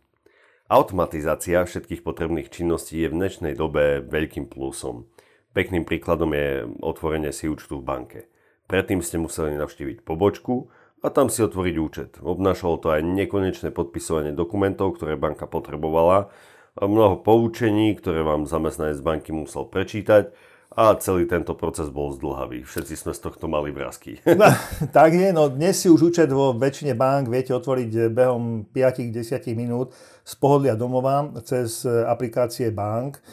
Automatizácia 0.67 1.63
všetkých 1.63 2.03
potrebných 2.03 2.51
činností 2.51 2.99
je 2.99 3.07
v 3.07 3.15
dnešnej 3.15 3.53
dobe 3.55 4.03
veľkým 4.03 4.51
plusom. 4.51 5.07
Pekným 5.55 5.87
príkladom 5.87 6.35
je 6.35 6.67
otvorenie 6.83 7.31
si 7.31 7.47
účtu 7.47 7.79
v 7.79 7.87
banke. 7.87 8.19
Predtým 8.67 8.99
ste 8.99 9.15
museli 9.15 9.55
navštíviť 9.55 10.03
pobočku 10.03 10.67
a 10.99 11.07
tam 11.07 11.31
si 11.31 11.39
otvoriť 11.47 11.75
účet. 11.79 12.11
Obnášalo 12.19 12.75
to 12.83 12.91
aj 12.91 12.99
nekonečné 12.99 13.71
podpisovanie 13.71 14.35
dokumentov, 14.35 14.99
ktoré 14.99 15.15
banka 15.15 15.47
potrebovala, 15.47 16.27
mnoho 16.75 17.23
poučení, 17.23 17.95
ktoré 17.95 18.27
vám 18.27 18.43
zamestnanec 18.43 18.99
banky 18.99 19.31
musel 19.31 19.63
prečítať 19.63 20.35
a 20.75 20.91
celý 20.99 21.23
tento 21.23 21.55
proces 21.55 21.87
bol 21.87 22.11
zdlhavý. 22.11 22.67
Všetci 22.67 22.99
sme 22.99 23.15
z 23.15 23.23
tohto 23.23 23.47
mali 23.47 23.71
vrázky. 23.71 24.19
No, 24.35 24.51
tak 24.91 25.15
je, 25.15 25.31
no 25.31 25.47
dnes 25.47 25.79
si 25.79 25.87
už 25.87 26.11
účet 26.11 26.27
vo 26.35 26.51
väčšine 26.51 26.99
bank 26.99 27.31
viete 27.31 27.55
otvoriť 27.55 28.11
behom 28.11 28.67
5-10 28.75 29.55
minút 29.55 29.95
z 30.27 30.35
pohodlia 30.35 30.75
domova 30.75 31.31
cez 31.47 31.87
aplikácie 31.87 32.75
bank. 32.75 33.23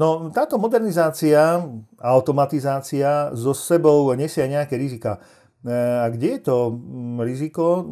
No 0.00 0.32
táto 0.32 0.56
modernizácia 0.56 1.60
a 2.00 2.08
automatizácia 2.16 3.36
so 3.36 3.52
sebou 3.52 4.08
nesie 4.16 4.40
aj 4.40 4.50
nejaké 4.56 4.80
rizika. 4.80 5.20
E, 5.60 5.76
a 5.76 6.08
kde 6.08 6.40
je 6.40 6.40
to 6.40 6.72
mm, 6.72 7.20
riziko, 7.20 7.84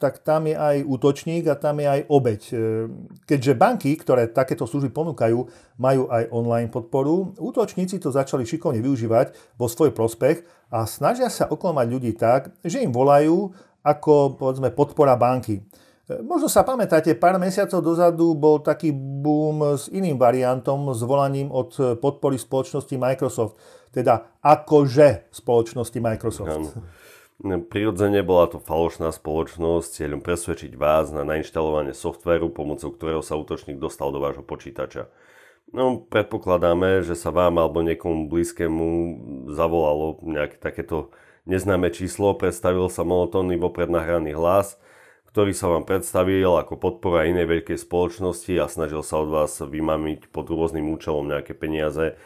tak 0.00 0.24
tam 0.24 0.48
je 0.48 0.56
aj 0.56 0.80
útočník 0.88 1.44
a 1.52 1.60
tam 1.60 1.84
je 1.84 2.00
aj 2.00 2.00
obeď. 2.08 2.40
E, 2.48 2.54
keďže 3.28 3.60
banky, 3.60 3.92
ktoré 4.00 4.32
takéto 4.32 4.64
služby 4.64 4.88
ponúkajú, 4.88 5.38
majú 5.76 6.08
aj 6.08 6.32
online 6.32 6.72
podporu, 6.72 7.36
útočníci 7.36 8.00
to 8.00 8.08
začali 8.08 8.48
šikovne 8.48 8.80
využívať 8.80 9.60
vo 9.60 9.68
svoj 9.68 9.92
prospech 9.92 10.40
a 10.72 10.88
snažia 10.88 11.28
sa 11.28 11.44
oklamať 11.44 11.86
ľudí 11.92 12.16
tak, 12.16 12.56
že 12.64 12.80
im 12.80 12.88
volajú 12.88 13.52
ako 13.84 14.40
povedzme 14.40 14.72
podpora 14.72 15.12
banky. 15.12 15.60
Možno 16.18 16.50
sa 16.50 16.66
pamätáte, 16.66 17.14
pár 17.14 17.38
mesiacov 17.38 17.78
dozadu 17.78 18.34
bol 18.34 18.58
taký 18.58 18.90
boom 18.90 19.78
s 19.78 19.86
iným 19.86 20.18
variantom, 20.18 20.90
s 20.90 21.06
volaním 21.06 21.54
od 21.54 22.02
podpory 22.02 22.34
spoločnosti 22.34 22.98
Microsoft. 22.98 23.54
Teda 23.94 24.34
akože 24.42 25.30
spoločnosti 25.30 25.98
Microsoft. 26.02 26.50
Ano. 26.50 27.62
Prirodzene 27.70 28.20
bola 28.26 28.50
to 28.50 28.58
falošná 28.58 29.14
spoločnosť 29.14 29.86
s 29.86 29.94
cieľom 29.96 30.20
presvedčiť 30.20 30.74
vás 30.76 31.14
na 31.14 31.22
nainštalovanie 31.22 31.94
softvéru, 31.94 32.50
pomocou 32.50 32.90
ktorého 32.90 33.22
sa 33.22 33.38
útočník 33.38 33.78
dostal 33.78 34.10
do 34.10 34.20
vášho 34.20 34.44
počítača. 34.44 35.08
No, 35.70 36.02
predpokladáme, 36.02 37.06
že 37.06 37.14
sa 37.14 37.30
vám 37.30 37.62
alebo 37.62 37.86
niekomu 37.86 38.26
blízkému 38.26 38.86
zavolalo 39.54 40.18
nejaké 40.26 40.58
takéto 40.58 41.14
neznáme 41.46 41.94
číslo, 41.94 42.34
predstavil 42.34 42.90
sa 42.90 43.06
monotónny 43.06 43.54
vopred 43.54 43.86
nahraný 43.86 44.34
hlas– 44.34 44.74
ktorý 45.30 45.54
sa 45.54 45.70
vám 45.70 45.86
predstavil 45.86 46.58
ako 46.58 46.74
podpora 46.74 47.30
inej 47.30 47.46
veľkej 47.46 47.78
spoločnosti 47.78 48.50
a 48.58 48.66
snažil 48.66 49.06
sa 49.06 49.22
od 49.22 49.30
vás 49.30 49.62
vymamiť 49.62 50.34
pod 50.34 50.50
rôznym 50.50 50.90
účelom 50.90 51.30
nejaké 51.30 51.54
peniaze, 51.54 52.18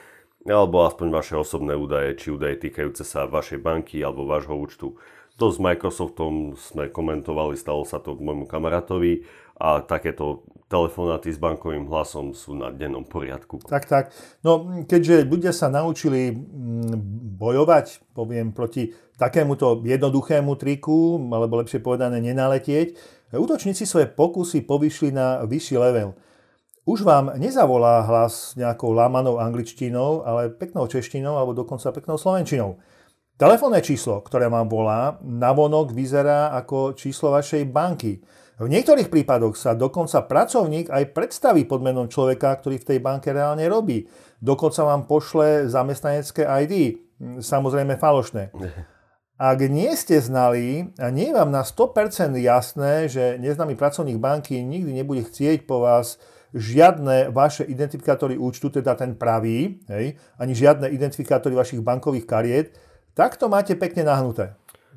alebo 0.48 0.88
aspoň 0.88 1.08
vaše 1.12 1.34
osobné 1.36 1.76
údaje, 1.76 2.16
či 2.16 2.32
údaje 2.32 2.60
týkajúce 2.64 3.04
sa 3.04 3.28
vašej 3.28 3.60
banky 3.60 4.00
alebo 4.00 4.24
vášho 4.24 4.56
účtu. 4.56 4.96
To 5.36 5.50
s 5.50 5.60
Microsoftom 5.60 6.56
sme 6.56 6.88
komentovali, 6.88 7.58
stalo 7.60 7.84
sa 7.84 8.00
to 8.00 8.16
môjmu 8.16 8.48
kamarátovi 8.48 9.26
a 9.58 9.80
takéto 9.86 10.46
telefonáty 10.66 11.30
s 11.30 11.38
bankovým 11.38 11.86
hlasom 11.86 12.34
sú 12.34 12.56
na 12.58 12.74
dennom 12.74 13.06
poriadku. 13.06 13.62
Tak, 13.62 13.84
tak. 13.86 14.04
No, 14.42 14.82
keďže 14.88 15.28
ľudia 15.28 15.52
sa 15.54 15.70
naučili 15.70 16.34
mm, 16.34 16.98
bojovať, 17.38 18.10
poviem, 18.16 18.50
proti 18.50 18.90
takémuto 19.14 19.84
jednoduchému 19.86 20.58
triku, 20.58 21.20
alebo 21.30 21.62
lepšie 21.62 21.78
povedané 21.78 22.18
nenaletieť, 22.18 22.98
útočníci 23.34 23.86
svoje 23.86 24.10
pokusy 24.10 24.66
povyšli 24.66 25.14
na 25.14 25.46
vyšší 25.46 25.76
level. 25.78 26.18
Už 26.84 27.00
vám 27.00 27.32
nezavolá 27.40 28.04
hlas 28.04 28.52
nejakou 28.60 28.92
lámanou 28.92 29.40
angličtinou, 29.40 30.20
ale 30.26 30.52
peknou 30.52 30.84
češtinou 30.84 31.40
alebo 31.40 31.56
dokonca 31.56 31.88
peknou 31.96 32.20
slovenčinou. 32.20 32.76
Telefónne 33.34 33.80
číslo, 33.80 34.20
ktoré 34.20 34.46
vám 34.52 34.68
volá, 34.68 35.18
navonok 35.24 35.90
vyzerá 35.90 36.52
ako 36.54 36.94
číslo 36.94 37.34
vašej 37.34 37.66
banky. 37.66 38.20
V 38.54 38.70
niektorých 38.70 39.10
prípadoch 39.10 39.58
sa 39.58 39.74
dokonca 39.74 40.22
pracovník 40.22 40.86
aj 40.86 41.10
predstaví 41.10 41.66
pod 41.66 41.82
menom 41.82 42.06
človeka, 42.06 42.54
ktorý 42.54 42.78
v 42.78 42.88
tej 42.94 42.98
banke 43.02 43.34
reálne 43.34 43.66
robí. 43.66 44.06
Dokonca 44.38 44.86
vám 44.86 45.10
pošle 45.10 45.66
zamestnanecké 45.66 46.46
ID, 46.46 46.74
samozrejme 47.42 47.98
falošné. 47.98 48.54
Ak 49.34 49.58
nie 49.66 49.90
ste 49.98 50.22
znali 50.22 50.94
a 50.94 51.10
nie 51.10 51.34
je 51.34 51.34
vám 51.34 51.50
na 51.50 51.66
100% 51.66 52.38
jasné, 52.38 53.10
že 53.10 53.34
neznámy 53.42 53.74
pracovník 53.74 54.22
banky 54.22 54.62
nikdy 54.62 54.94
nebude 54.94 55.26
chcieť 55.26 55.66
po 55.66 55.82
vás 55.82 56.22
žiadne 56.54 57.34
vaše 57.34 57.66
identifikátory 57.66 58.38
účtu, 58.38 58.70
teda 58.70 58.94
ten 58.94 59.18
pravý, 59.18 59.82
hej, 59.90 60.14
ani 60.38 60.54
žiadne 60.54 60.86
identifikátory 60.86 61.58
vašich 61.58 61.82
bankových 61.82 62.30
kariet, 62.30 62.78
tak 63.18 63.34
to 63.34 63.50
máte 63.50 63.74
pekne 63.74 64.06
nahnuté. 64.06 64.54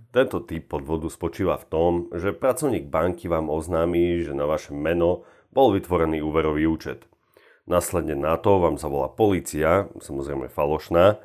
Tento 0.08 0.40
typ 0.40 0.72
podvodu 0.72 1.12
spočíva 1.12 1.60
v 1.60 1.68
tom, 1.68 1.92
že 2.16 2.32
pracovník 2.32 2.88
banky 2.88 3.28
vám 3.28 3.52
oznámi, 3.52 4.24
že 4.24 4.32
na 4.32 4.48
vaše 4.48 4.72
meno 4.72 5.28
bol 5.52 5.76
vytvorený 5.76 6.24
úverový 6.24 6.64
účet. 6.64 7.04
Následne 7.68 8.16
na 8.16 8.40
to 8.40 8.64
vám 8.64 8.80
zavolá 8.80 9.12
policia, 9.12 9.92
samozrejme 10.00 10.48
falošná, 10.48 11.20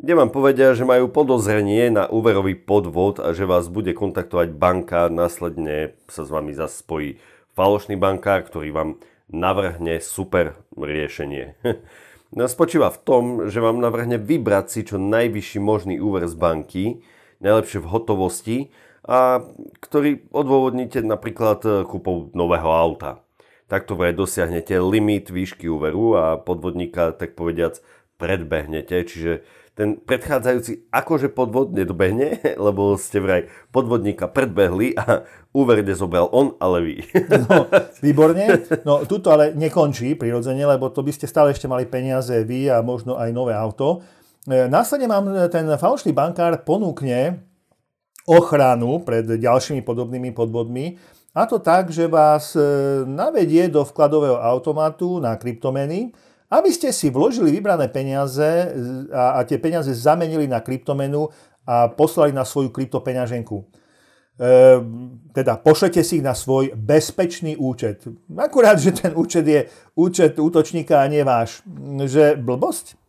kde 0.00 0.12
vám 0.16 0.32
povedia, 0.32 0.72
že 0.72 0.88
majú 0.88 1.12
podozrenie 1.12 1.92
na 1.92 2.08
úverový 2.08 2.56
podvod 2.56 3.20
a 3.20 3.36
že 3.36 3.44
vás 3.44 3.68
bude 3.68 3.92
kontaktovať 3.92 4.48
banka, 4.56 5.12
následne 5.12 5.94
sa 6.08 6.24
s 6.24 6.32
vami 6.32 6.56
zase 6.56 6.80
spojí 6.80 7.20
falošný 7.52 8.00
bankár, 8.00 8.48
ktorý 8.48 8.72
vám 8.72 8.90
navrhne 9.28 10.00
super 10.00 10.56
riešenie. 10.74 11.54
No, 12.32 12.48
spočíva 12.48 12.88
v 12.88 12.96
tom, 13.04 13.24
že 13.52 13.60
vám 13.60 13.76
navrhne 13.76 14.16
vybrať 14.16 14.64
si 14.72 14.80
čo 14.88 14.96
najvyšší 14.96 15.60
možný 15.60 16.00
úver 16.00 16.24
z 16.24 16.32
banky, 16.32 17.04
najlepšie 17.42 17.82
v 17.82 17.90
hotovosti, 17.90 18.58
a 19.02 19.42
ktorý 19.82 20.30
odôvodníte 20.30 21.02
napríklad 21.02 21.86
kúpou 21.90 22.30
nového 22.38 22.70
auta. 22.70 23.26
Takto 23.66 23.98
vraj 23.98 24.14
dosiahnete 24.14 24.78
limit 24.78 25.32
výšky 25.32 25.66
úveru 25.66 26.14
a 26.14 26.24
podvodníka, 26.38 27.10
tak 27.16 27.34
povediac, 27.34 27.82
predbehnete, 28.20 29.02
čiže 29.02 29.42
ten 29.72 29.96
predchádzajúci 29.96 30.92
akože 30.92 31.32
podvod 31.32 31.72
nedobehne, 31.72 32.38
lebo 32.68 32.94
ste 33.00 33.18
vraj 33.24 33.48
podvodníka 33.72 34.28
predbehli 34.28 34.92
a 34.94 35.24
úver 35.56 35.80
nezobral 35.80 36.28
on, 36.30 36.54
ale 36.60 36.78
vy. 36.84 36.94
No, 37.48 37.66
výborne. 38.04 38.44
No, 38.84 39.02
tuto 39.08 39.32
ale 39.32 39.56
nekončí 39.56 40.14
prirodzene, 40.14 40.62
lebo 40.68 40.92
to 40.92 41.00
by 41.00 41.10
ste 41.10 41.24
stále 41.24 41.50
ešte 41.50 41.66
mali 41.66 41.88
peniaze 41.88 42.44
vy 42.44 42.68
a 42.68 42.84
možno 42.84 43.16
aj 43.16 43.32
nové 43.32 43.56
auto. 43.56 44.04
E, 44.50 44.68
následne 44.68 45.06
vám 45.06 45.30
ten 45.50 45.66
falošný 45.78 46.10
bankár 46.10 46.66
ponúkne 46.66 47.42
ochranu 48.26 49.02
pred 49.02 49.26
ďalšími 49.26 49.82
podobnými 49.82 50.30
podvodmi, 50.30 50.98
a 51.32 51.48
to 51.48 51.58
tak, 51.58 51.88
že 51.88 52.12
vás 52.12 52.52
e, 52.52 52.60
navedie 53.08 53.72
do 53.72 53.88
vkladového 53.88 54.36
automatu 54.36 55.16
na 55.16 55.40
kryptomeny, 55.40 56.12
aby 56.52 56.68
ste 56.68 56.92
si 56.92 57.08
vložili 57.08 57.48
vybrané 57.48 57.88
peniaze 57.88 58.68
a, 59.08 59.40
a 59.40 59.48
tie 59.48 59.56
peniaze 59.56 59.88
zamenili 59.96 60.44
na 60.44 60.60
kryptomenu 60.60 61.32
a 61.64 61.88
poslali 61.88 62.36
na 62.36 62.44
svoju 62.44 62.68
kryptopeňaženku. 62.68 63.56
E, 63.56 63.64
teda 65.32 65.56
pošlete 65.56 66.04
si 66.04 66.20
ich 66.20 66.24
na 66.24 66.36
svoj 66.36 66.76
bezpečný 66.76 67.56
účet. 67.56 68.04
Akurát, 68.36 68.76
že 68.76 68.92
ten 68.92 69.16
účet 69.16 69.48
je 69.48 69.72
účet 69.96 70.36
útočníka 70.36 71.00
a 71.00 71.08
nie 71.08 71.24
váš. 71.24 71.64
Že 72.04 72.36
blbosť? 72.44 73.01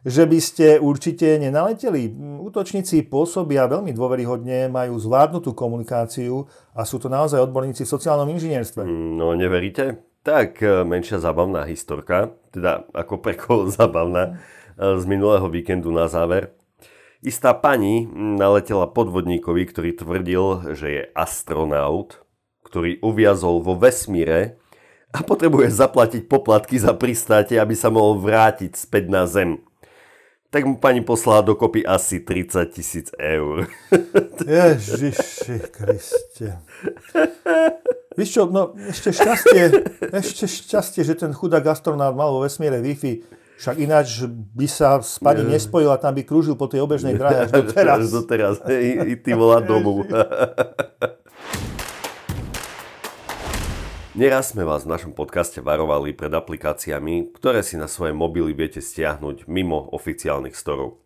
Že 0.00 0.24
by 0.32 0.38
ste 0.40 0.66
určite 0.80 1.36
nenaleteli. 1.36 2.08
Útočníci 2.40 3.04
pôsobia 3.04 3.68
veľmi 3.68 3.92
dôveryhodne, 3.92 4.72
majú 4.72 4.96
zvládnutú 4.96 5.52
komunikáciu 5.52 6.48
a 6.72 6.88
sú 6.88 6.96
to 6.96 7.12
naozaj 7.12 7.36
odborníci 7.44 7.84
v 7.84 7.92
sociálnom 7.92 8.28
inžinierstve. 8.32 8.88
No, 8.88 9.36
neveríte? 9.36 10.00
Tak, 10.20 10.60
e, 10.60 10.84
menšia 10.84 11.20
zábavná 11.20 11.64
historka, 11.64 12.32
teda 12.52 12.88
ako 12.92 13.14
pre 13.20 13.36
koho 13.36 13.68
zábavná, 13.76 14.40
e, 14.76 14.96
z 15.00 15.04
minulého 15.04 15.48
víkendu 15.52 15.92
na 15.92 16.08
záver. 16.08 16.56
Istá 17.20 17.52
pani 17.60 18.08
naletela 18.16 18.88
podvodníkovi, 18.88 19.68
ktorý 19.68 19.90
tvrdil, 19.92 20.72
že 20.72 20.86
je 20.88 21.02
astronaut, 21.12 22.24
ktorý 22.64 22.96
uviazol 23.04 23.60
vo 23.60 23.76
vesmíre 23.76 24.56
a 25.12 25.20
potrebuje 25.20 25.68
zaplatiť 25.68 26.24
poplatky 26.24 26.80
za 26.80 26.96
pristátie, 26.96 27.60
aby 27.60 27.76
sa 27.76 27.92
mohol 27.92 28.16
vrátiť 28.24 28.72
späť 28.72 29.04
na 29.12 29.28
Zem. 29.28 29.60
Tak 30.50 30.66
mu 30.66 30.74
pani 30.82 30.98
poslala 30.98 31.46
dokopy 31.46 31.86
asi 31.86 32.26
30 32.26 32.74
tisíc 32.74 33.14
eur. 33.14 33.70
Ježiši 34.42 35.70
Kriste. 35.70 36.58
Víš 38.18 38.28
čo, 38.34 38.50
no 38.50 38.74
ešte 38.74 39.14
šťastie, 39.14 39.62
ešte 40.10 40.50
šťastie, 40.50 41.06
že 41.06 41.14
ten 41.14 41.30
chudák 41.30 41.62
astronaut 41.70 42.18
mal 42.18 42.34
vo 42.34 42.42
vesmíre 42.42 42.82
Wi-Fi. 42.82 43.22
Však 43.62 43.76
ináč 43.78 44.26
by 44.26 44.66
sa 44.66 44.98
s 44.98 45.22
pani 45.22 45.46
nespojil 45.46 45.92
a 45.94 46.02
tam 46.02 46.18
by 46.18 46.26
krúžil 46.26 46.58
po 46.58 46.66
tej 46.66 46.82
obežnej 46.82 47.14
dráhe 47.14 47.46
až 47.46 47.54
doteraz. 47.54 47.98
Až 48.02 48.10
doteraz. 48.10 48.54
I, 48.66 49.14
i 49.14 49.14
ty 49.22 49.30
volá 49.38 49.62
domu. 49.62 50.02
Neraz 54.10 54.50
sme 54.50 54.66
vás 54.66 54.82
v 54.82 54.90
našom 54.90 55.14
podcaste 55.14 55.62
varovali 55.62 56.10
pred 56.10 56.34
aplikáciami, 56.34 57.30
ktoré 57.30 57.62
si 57.62 57.78
na 57.78 57.86
svoje 57.86 58.10
mobily 58.10 58.50
viete 58.50 58.82
stiahnuť 58.82 59.46
mimo 59.46 59.86
oficiálnych 59.94 60.58
storov. 60.58 60.98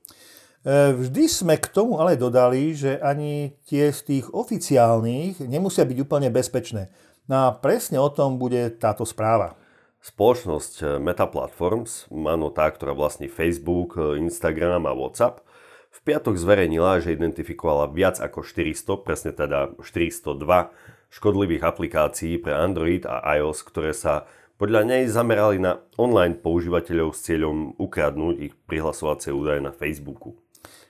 E, 0.65 0.97
vždy 0.97 1.29
sme 1.29 1.61
k 1.61 1.69
tomu 1.69 2.01
ale 2.01 2.17
dodali, 2.17 2.73
že 2.73 2.97
ani 2.97 3.61
tie 3.69 3.93
z 3.93 4.01
tých 4.09 4.27
oficiálnych 4.33 5.37
nemusia 5.45 5.85
byť 5.85 5.99
úplne 6.01 6.33
bezpečné. 6.33 6.89
No 7.29 7.45
a 7.45 7.47
presne 7.53 8.01
o 8.01 8.09
tom 8.09 8.41
bude 8.41 8.73
táto 8.73 9.05
správa. 9.05 9.61
Spoločnosť 10.01 10.97
Meta 10.97 11.29
Platforms, 11.29 12.09
áno 12.09 12.49
tá, 12.57 12.73
ktorá 12.73 12.97
vlastní 12.97 13.29
Facebook, 13.29 14.01
Instagram 14.01 14.89
a 14.89 14.97
WhatsApp, 14.97 15.45
v 15.93 15.99
piatok 16.09 16.41
zverejnila, 16.41 17.05
že 17.05 17.13
identifikovala 17.13 17.93
viac 17.93 18.17
ako 18.17 18.49
400, 18.49 19.05
presne 19.05 19.31
teda 19.37 19.77
402 19.77 20.73
škodlivých 21.15 21.63
aplikácií 21.63 22.43
pre 22.43 22.59
Android 22.59 23.07
a 23.07 23.23
iOS, 23.39 23.63
ktoré 23.63 23.95
sa 23.95 24.27
podľa 24.59 24.83
nej 24.83 25.03
zamerali 25.07 25.63
na 25.63 25.79
online 25.95 26.39
používateľov 26.43 27.15
s 27.15 27.23
cieľom 27.31 27.79
ukradnúť 27.79 28.35
ich 28.43 28.55
prihlasovacie 28.67 29.31
údaje 29.31 29.63
na 29.63 29.71
Facebooku. 29.71 30.35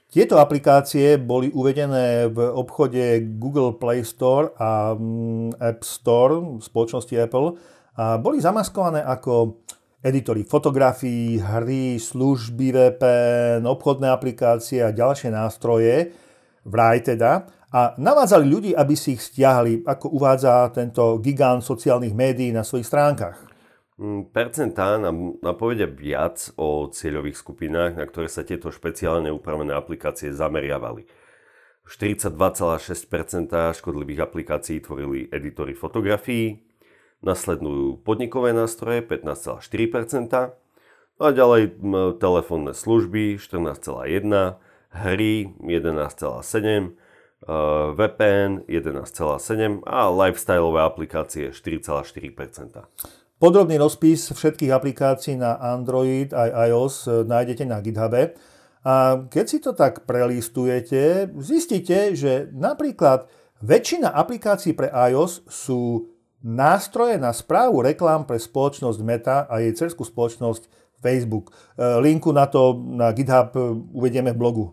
Tieto 0.09 0.39
aplikácie 0.39 1.19
boli 1.19 1.51
uvedené 1.51 2.31
v 2.31 2.39
obchode 2.55 3.35
Google 3.37 3.75
Play 3.77 4.07
Store 4.07 4.55
a 4.57 4.95
mm, 4.95 5.59
App 5.59 5.83
Store 5.83 6.63
spoločnosti 6.63 7.15
Apple 7.19 7.59
a 7.99 8.17
boli 8.17 8.39
zamaskované 8.39 9.03
ako 9.03 9.65
editory 10.05 10.45
fotografií, 10.45 11.41
hry, 11.41 11.97
služby 11.97 12.71
VPN, 12.71 13.65
obchodné 13.65 14.13
aplikácie 14.13 14.85
a 14.85 14.93
ďalšie 14.95 15.33
nástroje, 15.33 16.13
vraj 16.69 17.01
teda, 17.01 17.49
a 17.75 17.99
navádzali 17.99 18.47
ľudí, 18.47 18.71
aby 18.71 18.95
si 18.95 19.19
ich 19.19 19.23
stiahli, 19.27 19.83
ako 19.83 20.15
uvádza 20.15 20.71
tento 20.71 21.19
gigant 21.19 21.59
sociálnych 21.59 22.15
médií 22.15 22.55
na 22.55 22.63
svojich 22.63 22.87
stránkach. 22.87 23.51
Mm, 23.99 24.31
percentá 24.31 24.95
nám 24.95 25.43
napovedia 25.43 25.91
viac 25.91 26.55
o 26.55 26.87
cieľových 26.87 27.35
skupinách, 27.35 27.99
na 27.99 28.07
ktoré 28.07 28.31
sa 28.31 28.47
tieto 28.47 28.71
špeciálne 28.71 29.35
upravené 29.35 29.75
aplikácie 29.75 30.31
zameriavali. 30.31 31.03
42,6% 31.85 33.51
škodlivých 33.75 34.23
aplikácií 34.23 34.79
tvorili 34.79 35.29
editory 35.35 35.75
fotografií, 35.75 36.63
nasledujú 37.27 38.07
podnikové 38.07 38.55
nástroje 38.55 39.03
15,4% 39.03 40.55
a 41.19 41.27
ďalej 41.31 41.63
telefónne 42.23 42.73
služby 42.73 43.37
14,1%, 43.37 44.63
hry 44.95 45.51
11,7%, 45.59 47.04
VPN 47.95 48.65
11,7% 48.65 49.85
a 49.85 50.09
lifestyleové 50.09 50.81
aplikácie 50.81 51.53
4,4%. 51.53 52.81
Podrobný 53.37 53.77
rozpis 53.77 54.33
všetkých 54.33 54.73
aplikácií 54.73 55.37
na 55.37 55.61
Android 55.61 56.33
aj 56.33 56.49
iOS 56.73 56.95
e, 57.05 57.29
nájdete 57.29 57.65
na 57.69 57.83
GitHube. 57.85 58.33
A 58.85 59.27
keď 59.29 59.45
si 59.45 59.59
to 59.61 59.77
tak 59.77 60.09
prelistujete, 60.09 61.29
zistíte, 61.37 62.17
že 62.17 62.49
napríklad 62.57 63.29
väčšina 63.61 64.13
aplikácií 64.13 64.73
pre 64.73 64.89
iOS 64.89 65.45
sú 65.49 66.09
nástroje 66.45 67.17
na 67.17 67.33
správu 67.33 67.81
reklám 67.81 68.29
pre 68.29 68.37
spoločnosť 68.37 69.01
Meta 69.01 69.49
a 69.49 69.65
jej 69.65 69.73
cerskú 69.73 70.05
spoločnosť 70.05 70.69
Facebook. 71.05 71.53
E, 71.77 72.01
linku 72.01 72.33
na 72.33 72.49
to 72.49 72.81
na 72.81 73.13
GitHub 73.13 73.53
e, 73.53 73.61
uvedieme 73.93 74.33
v 74.33 74.39
blogu 74.41 74.65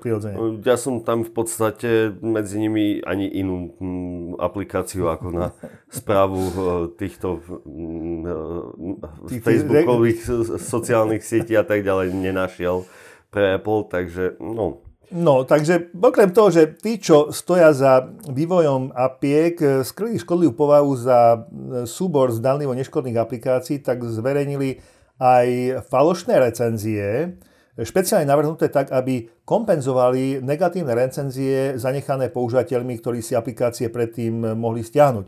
prirodzene. 0.00 0.64
Ja 0.64 0.80
som 0.80 1.04
tam 1.04 1.28
v 1.28 1.32
podstate 1.36 2.16
medzi 2.24 2.56
nimi 2.56 3.04
ani 3.04 3.28
inú 3.28 3.76
mm, 3.76 4.40
aplikáciu 4.40 5.12
ako 5.12 5.28
na 5.28 5.46
správu 5.92 6.40
e, 6.40 6.52
týchto 6.96 7.44
mm, 7.68 9.28
Facebookových 9.44 10.24
sociálnych 10.56 11.20
sietí 11.20 11.52
a 11.52 11.68
tak 11.68 11.84
ďalej 11.84 12.16
nenašiel 12.16 12.88
pre 13.28 13.60
Apple, 13.60 13.84
takže 13.92 14.40
no, 14.40 14.80
No, 15.14 15.44
takže 15.44 15.94
okrem 15.94 16.32
toho, 16.32 16.48
že 16.48 16.74
tí, 16.80 16.96
čo 16.96 17.28
stoja 17.28 17.70
za 17.70 18.08
vývojom 18.26 18.96
apiek, 18.96 19.84
skryli 19.84 20.16
škodlivú 20.18 20.56
povahu 20.56 20.90
za 20.96 21.44
súbor 21.84 22.32
zdanlivo 22.32 22.72
neškodných 22.72 23.20
aplikácií, 23.20 23.84
tak 23.84 24.00
zverejnili 24.00 24.80
aj 25.18 25.46
falošné 25.90 26.34
recenzie, 26.38 27.38
špeciálne 27.74 28.26
navrhnuté 28.26 28.70
tak, 28.70 28.94
aby 28.94 29.26
kompenzovali 29.42 30.38
negatívne 30.42 30.94
recenzie 30.94 31.74
zanechané 31.74 32.30
používateľmi, 32.30 32.98
ktorí 33.02 33.18
si 33.18 33.34
aplikácie 33.34 33.90
predtým 33.90 34.54
mohli 34.54 34.86
stiahnuť. 34.86 35.26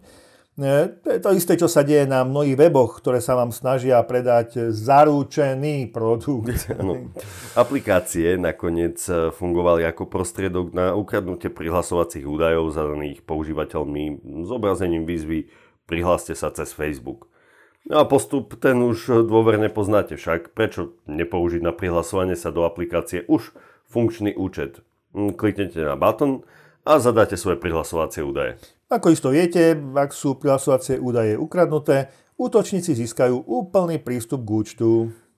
E, 0.57 1.05
to 1.05 1.09
je 1.13 1.21
to 1.21 1.31
isté, 1.37 1.53
čo 1.59 1.69
sa 1.69 1.85
deje 1.85 2.09
na 2.09 2.23
mnohých 2.25 2.57
weboch, 2.57 3.03
ktoré 3.03 3.19
sa 3.19 3.37
vám 3.37 3.51
snažia 3.53 3.99
predať 4.07 4.73
zaručený 4.73 5.91
produkt. 5.91 6.71
Ano. 6.73 7.13
Aplikácie 7.63 8.39
nakoniec 8.41 9.03
fungovali 9.37 9.85
ako 9.85 10.09
prostriedok 10.09 10.73
na 10.73 10.95
ukradnutie 10.95 11.51
prihlasovacích 11.53 12.25
údajov 12.25 12.73
zadaných 12.73 13.27
používateľmi 13.27 14.23
s 14.47 14.51
obrazením 14.55 15.05
výzvy 15.05 15.67
Prihláste 15.87 16.35
sa 16.35 16.51
cez 16.51 16.75
Facebook. 16.75 17.31
No 17.87 18.03
a 18.03 18.05
postup 18.05 18.59
ten 18.59 18.83
už 18.83 19.31
dôverne 19.31 19.71
poznáte 19.71 20.19
však. 20.19 20.59
Prečo 20.59 20.99
nepoužiť 21.07 21.63
na 21.63 21.71
prihlasovanie 21.71 22.35
sa 22.35 22.51
do 22.51 22.67
aplikácie 22.67 23.23
už 23.31 23.55
funkčný 23.87 24.35
účet? 24.35 24.83
Hm, 25.15 25.39
kliknete 25.39 25.87
na 25.87 25.95
button 25.95 26.43
a 26.83 26.99
zadáte 26.99 27.39
svoje 27.39 27.63
prihlasovacie 27.63 28.27
údaje. 28.27 28.59
Ako 28.91 29.15
isto 29.15 29.31
viete, 29.31 29.75
ak 29.75 30.11
sú 30.11 30.35
prihlasovacie 30.39 30.99
údaje 30.99 31.39
ukradnuté, 31.39 32.11
útočníci 32.39 32.95
získajú 32.95 33.47
úplný 33.47 34.03
prístup 34.03 34.43
k 34.43 34.51
účtu. 34.51 34.89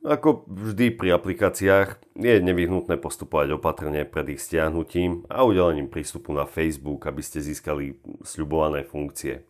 Ako 0.05 0.49
vždy 0.49 0.95
pri 0.97 1.21
aplikáciách 1.21 2.17
je 2.17 2.35
nevyhnutné 2.41 2.97
postupovať 2.97 3.61
opatrne 3.61 4.09
pred 4.09 4.37
ich 4.37 4.41
stiahnutím 4.41 5.29
a 5.29 5.45
udelením 5.45 5.93
prístupu 5.93 6.33
na 6.33 6.49
Facebook, 6.49 7.05
aby 7.05 7.21
ste 7.21 7.45
získali 7.45 7.99
sľubované 8.25 8.89
funkcie. 8.89 9.45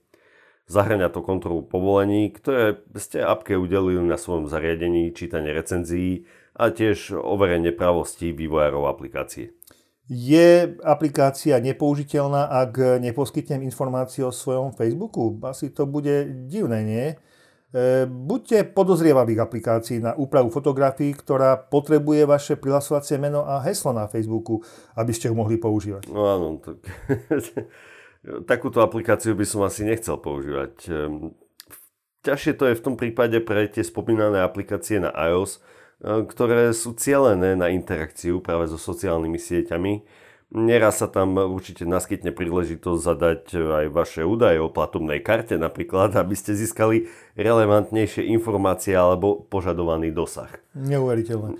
Zahrania 0.68 1.08
to 1.08 1.24
kontrolu 1.24 1.64
povolení, 1.64 2.28
ktoré 2.28 2.84
ste 3.00 3.24
appke 3.24 3.56
udelili 3.56 4.04
na 4.04 4.20
svojom 4.20 4.52
zariadení, 4.52 5.16
čítanie 5.16 5.56
recenzií 5.56 6.28
a 6.52 6.68
tiež 6.68 7.16
overenie 7.16 7.72
pravostí 7.72 8.36
vývojárov 8.36 8.84
aplikácie. 8.84 9.56
Je 10.08 10.76
aplikácia 10.84 11.60
nepoužiteľná, 11.60 12.48
ak 12.48 13.00
neposkytnem 13.00 13.64
informácie 13.64 14.24
o 14.24 14.32
svojom 14.32 14.72
Facebooku? 14.76 15.36
Asi 15.44 15.72
to 15.72 15.84
bude 15.84 16.48
divné, 16.48 16.80
nie? 16.84 17.06
E, 17.68 18.08
buďte 18.08 18.72
podozrievaví 18.72 19.36
k 19.36 19.44
aplikácii 19.44 20.00
na 20.00 20.16
úpravu 20.16 20.48
fotografií, 20.48 21.12
ktorá 21.12 21.60
potrebuje 21.60 22.24
vaše 22.24 22.56
prihlasovacie 22.56 23.20
meno 23.20 23.44
a 23.44 23.60
heslo 23.60 23.92
na 23.92 24.08
Facebooku, 24.08 24.64
aby 24.96 25.12
ste 25.12 25.28
ho 25.28 25.36
mohli 25.36 25.60
používať. 25.60 26.08
No 26.08 26.24
áno, 26.24 26.56
tak 26.56 26.80
takúto 28.44 28.84
aplikáciu 28.84 29.32
by 29.34 29.46
som 29.46 29.64
asi 29.64 29.84
nechcel 29.84 30.20
používať. 30.20 30.72
Ehm, 30.88 31.34
ťažšie 32.26 32.52
to 32.58 32.64
je 32.68 32.78
v 32.78 32.84
tom 32.84 32.94
prípade 32.98 33.38
pre 33.42 33.68
tie 33.70 33.84
spomínané 33.84 34.44
aplikácie 34.44 35.00
na 35.00 35.14
iOS, 35.14 35.58
e, 35.58 36.26
ktoré 36.26 36.74
sú 36.76 36.92
cielené 36.98 37.56
na 37.56 37.72
interakciu 37.72 38.44
práve 38.44 38.68
so 38.68 38.76
sociálnymi 38.76 39.38
sieťami 39.38 39.92
Neraz 40.48 41.04
sa 41.04 41.12
tam 41.12 41.36
určite 41.36 41.84
naskytne 41.84 42.32
príležitosť 42.32 43.00
zadať 43.04 43.42
aj 43.52 43.86
vaše 43.92 44.24
údaje 44.24 44.56
o 44.56 44.72
platobnej 44.72 45.20
karte 45.20 45.60
napríklad, 45.60 46.16
aby 46.16 46.32
ste 46.32 46.56
získali 46.56 47.04
relevantnejšie 47.36 48.24
informácie 48.32 48.96
alebo 48.96 49.44
požadovaný 49.44 50.08
dosah. 50.08 50.48
Neuveriteľné. 50.72 51.52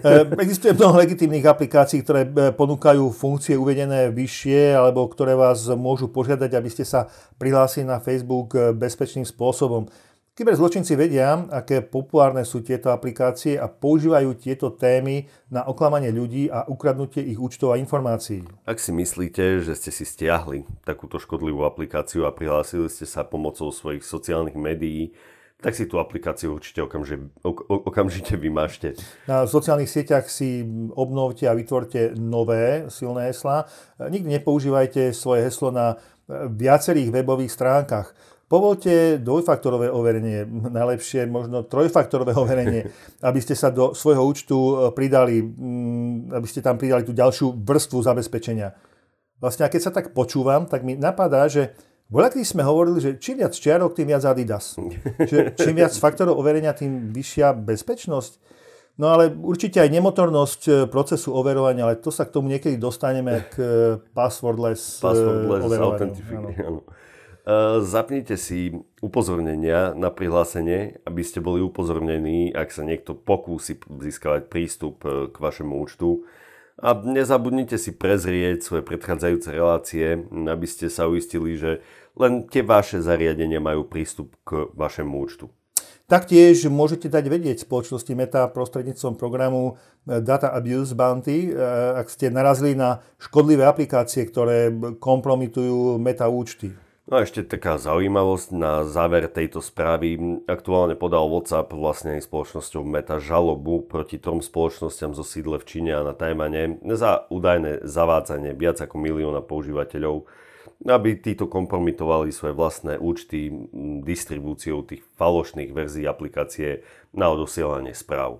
E, 0.00 0.24
existuje 0.40 0.72
mnoho 0.72 0.96
legitímnych 1.04 1.44
aplikácií, 1.44 2.00
ktoré 2.00 2.24
e, 2.24 2.48
ponúkajú 2.56 3.12
funkcie 3.12 3.60
uvedené 3.60 4.08
vyššie 4.08 4.72
alebo 4.72 5.04
ktoré 5.04 5.36
vás 5.36 5.68
môžu 5.76 6.08
požiadať, 6.08 6.56
aby 6.56 6.72
ste 6.72 6.88
sa 6.88 7.12
prihlásili 7.36 7.84
na 7.84 8.00
Facebook 8.00 8.56
e, 8.56 8.72
bezpečným 8.72 9.28
spôsobom. 9.28 9.92
Kyberzločinci 10.40 10.96
vedia, 10.96 11.36
aké 11.52 11.84
populárne 11.84 12.48
sú 12.48 12.64
tieto 12.64 12.88
aplikácie 12.88 13.60
a 13.60 13.68
používajú 13.68 14.40
tieto 14.40 14.72
témy 14.72 15.28
na 15.52 15.68
oklamanie 15.68 16.08
ľudí 16.08 16.48
a 16.48 16.64
ukradnutie 16.64 17.20
ich 17.28 17.36
účtov 17.36 17.76
a 17.76 17.76
informácií. 17.76 18.48
Ak 18.64 18.80
si 18.80 18.88
myslíte, 18.88 19.60
že 19.60 19.76
ste 19.76 19.92
si 19.92 20.08
stiahli 20.08 20.64
takúto 20.80 21.20
škodlivú 21.20 21.68
aplikáciu 21.68 22.24
a 22.24 22.32
prihlásili 22.32 22.88
ste 22.88 23.04
sa 23.04 23.20
pomocou 23.20 23.68
svojich 23.68 24.00
sociálnych 24.00 24.56
médií, 24.56 25.12
tak 25.60 25.76
si 25.76 25.84
tú 25.84 26.00
aplikáciu 26.00 26.56
určite 26.56 26.80
okamžite, 26.88 27.20
okamžite 27.68 28.32
vymažte. 28.40 28.96
Na 29.28 29.44
sociálnych 29.44 29.92
sieťach 29.92 30.24
si 30.32 30.64
obnovte 30.96 31.44
a 31.44 31.52
vytvorte 31.52 32.16
nové 32.16 32.88
silné 32.88 33.28
heslá. 33.28 33.68
Nikdy 34.00 34.40
nepoužívajte 34.40 35.12
svoje 35.12 35.52
heslo 35.52 35.68
na 35.68 36.00
viacerých 36.32 37.12
webových 37.12 37.52
stránkach. 37.52 38.16
Povolte 38.50 39.22
dvojfaktorové 39.22 39.94
overenie, 39.94 40.42
najlepšie 40.50 41.30
možno 41.30 41.62
trojfaktorové 41.62 42.34
overenie, 42.34 42.90
aby 43.28 43.38
ste 43.38 43.54
sa 43.54 43.70
do 43.70 43.94
svojho 43.94 44.26
účtu 44.26 44.56
e, 44.58 44.72
pridali, 44.90 45.38
aby 46.34 46.46
ste 46.50 46.58
tam 46.58 46.74
pridali 46.74 47.06
tú 47.06 47.14
ďalšiu 47.14 47.62
vrstvu 47.62 48.02
zabezpečenia. 48.02 48.74
Vlastne, 49.38 49.70
keď 49.70 49.80
sa 49.80 49.94
tak 49.94 50.10
počúvam, 50.10 50.66
tak 50.66 50.82
mi 50.82 50.98
napadá, 50.98 51.46
že 51.46 51.78
Voľaký 52.10 52.42
sme 52.42 52.66
hovorili, 52.66 52.98
že 52.98 53.22
čím 53.22 53.38
viac 53.38 53.54
čiarok, 53.54 53.94
tým 53.94 54.10
viac 54.10 54.26
Adidas. 54.26 54.74
Že 55.30 55.54
čím 55.54 55.78
viac 55.78 55.94
faktorov 55.94 56.42
overenia, 56.42 56.74
tým 56.74 57.14
vyššia 57.14 57.54
bezpečnosť. 57.54 58.32
No 58.98 59.14
ale 59.14 59.30
určite 59.30 59.78
aj 59.78 59.94
nemotornosť 59.94 60.60
e, 60.66 60.72
procesu 60.90 61.32
overovania, 61.32 61.86
ale 61.86 62.02
to 62.02 62.10
sa 62.10 62.26
k 62.26 62.34
tomu 62.34 62.50
niekedy 62.50 62.76
dostaneme 62.76 63.46
k 63.54 63.56
e, 63.56 63.68
passwordless, 64.10 64.98
passwordless 64.98 65.62
overovaniu. 65.70 66.12
Eh, 66.18 66.99
zapnite 67.80 68.36
si 68.36 68.74
upozornenia 69.00 69.96
na 69.96 70.12
prihlásenie, 70.12 71.00
aby 71.08 71.22
ste 71.24 71.40
boli 71.40 71.64
upozornení, 71.64 72.52
ak 72.52 72.68
sa 72.68 72.84
niekto 72.84 73.16
pokúsi 73.16 73.80
získavať 73.80 74.52
prístup 74.52 75.02
eh, 75.08 75.32
k 75.32 75.36
vašemu 75.36 75.72
účtu. 75.72 76.28
A 76.80 76.96
nezabudnite 76.96 77.76
si 77.76 77.92
prezrieť 77.92 78.64
svoje 78.64 78.80
predchádzajúce 78.80 79.52
relácie, 79.52 80.16
aby 80.32 80.64
ste 80.64 80.88
sa 80.88 81.12
uistili, 81.12 81.52
že 81.52 81.84
len 82.16 82.48
tie 82.48 82.64
vaše 82.64 83.04
zariadenia 83.04 83.60
majú 83.60 83.84
prístup 83.84 84.32
k 84.48 84.64
vašemu 84.72 85.12
účtu. 85.12 85.52
Taktiež 86.08 86.66
môžete 86.72 87.12
dať 87.12 87.24
vedieť 87.28 87.68
spoločnosti 87.68 88.10
Meta 88.16 88.48
prostredníctvom 88.48 89.20
programu 89.20 89.76
eh, 90.08 90.20
Data 90.20 90.52
Abuse 90.52 90.92
Bounty, 90.92 91.56
ak 91.96 92.08
ste 92.12 92.28
narazili 92.28 92.76
na 92.76 93.00
škodlivé 93.16 93.64
aplikácie, 93.64 94.28
ktoré 94.28 94.72
kompromitujú 95.00 95.96
meta 95.96 96.28
účty. 96.28 96.89
No 97.10 97.18
a 97.18 97.26
ešte 97.26 97.42
taká 97.42 97.74
zaujímavosť 97.74 98.54
na 98.54 98.86
záver 98.86 99.26
tejto 99.26 99.58
správy. 99.58 100.14
Aktuálne 100.46 100.94
podal 100.94 101.26
WhatsApp 101.26 101.74
vlastne 101.74 102.22
spoločnosťou 102.22 102.86
Meta 102.86 103.18
žalobu 103.18 103.82
proti 103.82 104.22
trom 104.22 104.38
spoločnosťam 104.38 105.18
zo 105.18 105.26
sídle 105.26 105.58
v 105.58 105.66
Číne 105.66 105.98
a 105.98 106.06
na 106.06 106.14
Tajmane 106.14 106.78
za 106.94 107.26
údajné 107.26 107.82
zavádzanie 107.82 108.54
viac 108.54 108.78
ako 108.78 108.94
milióna 109.02 109.42
používateľov, 109.42 110.30
aby 110.86 111.18
títo 111.18 111.50
kompromitovali 111.50 112.30
svoje 112.30 112.54
vlastné 112.54 112.94
účty 113.02 113.50
distribúciou 114.06 114.86
tých 114.86 115.02
falošných 115.18 115.74
verzií 115.74 116.06
aplikácie 116.06 116.86
na 117.10 117.26
odosielanie 117.26 117.90
správ. 117.90 118.38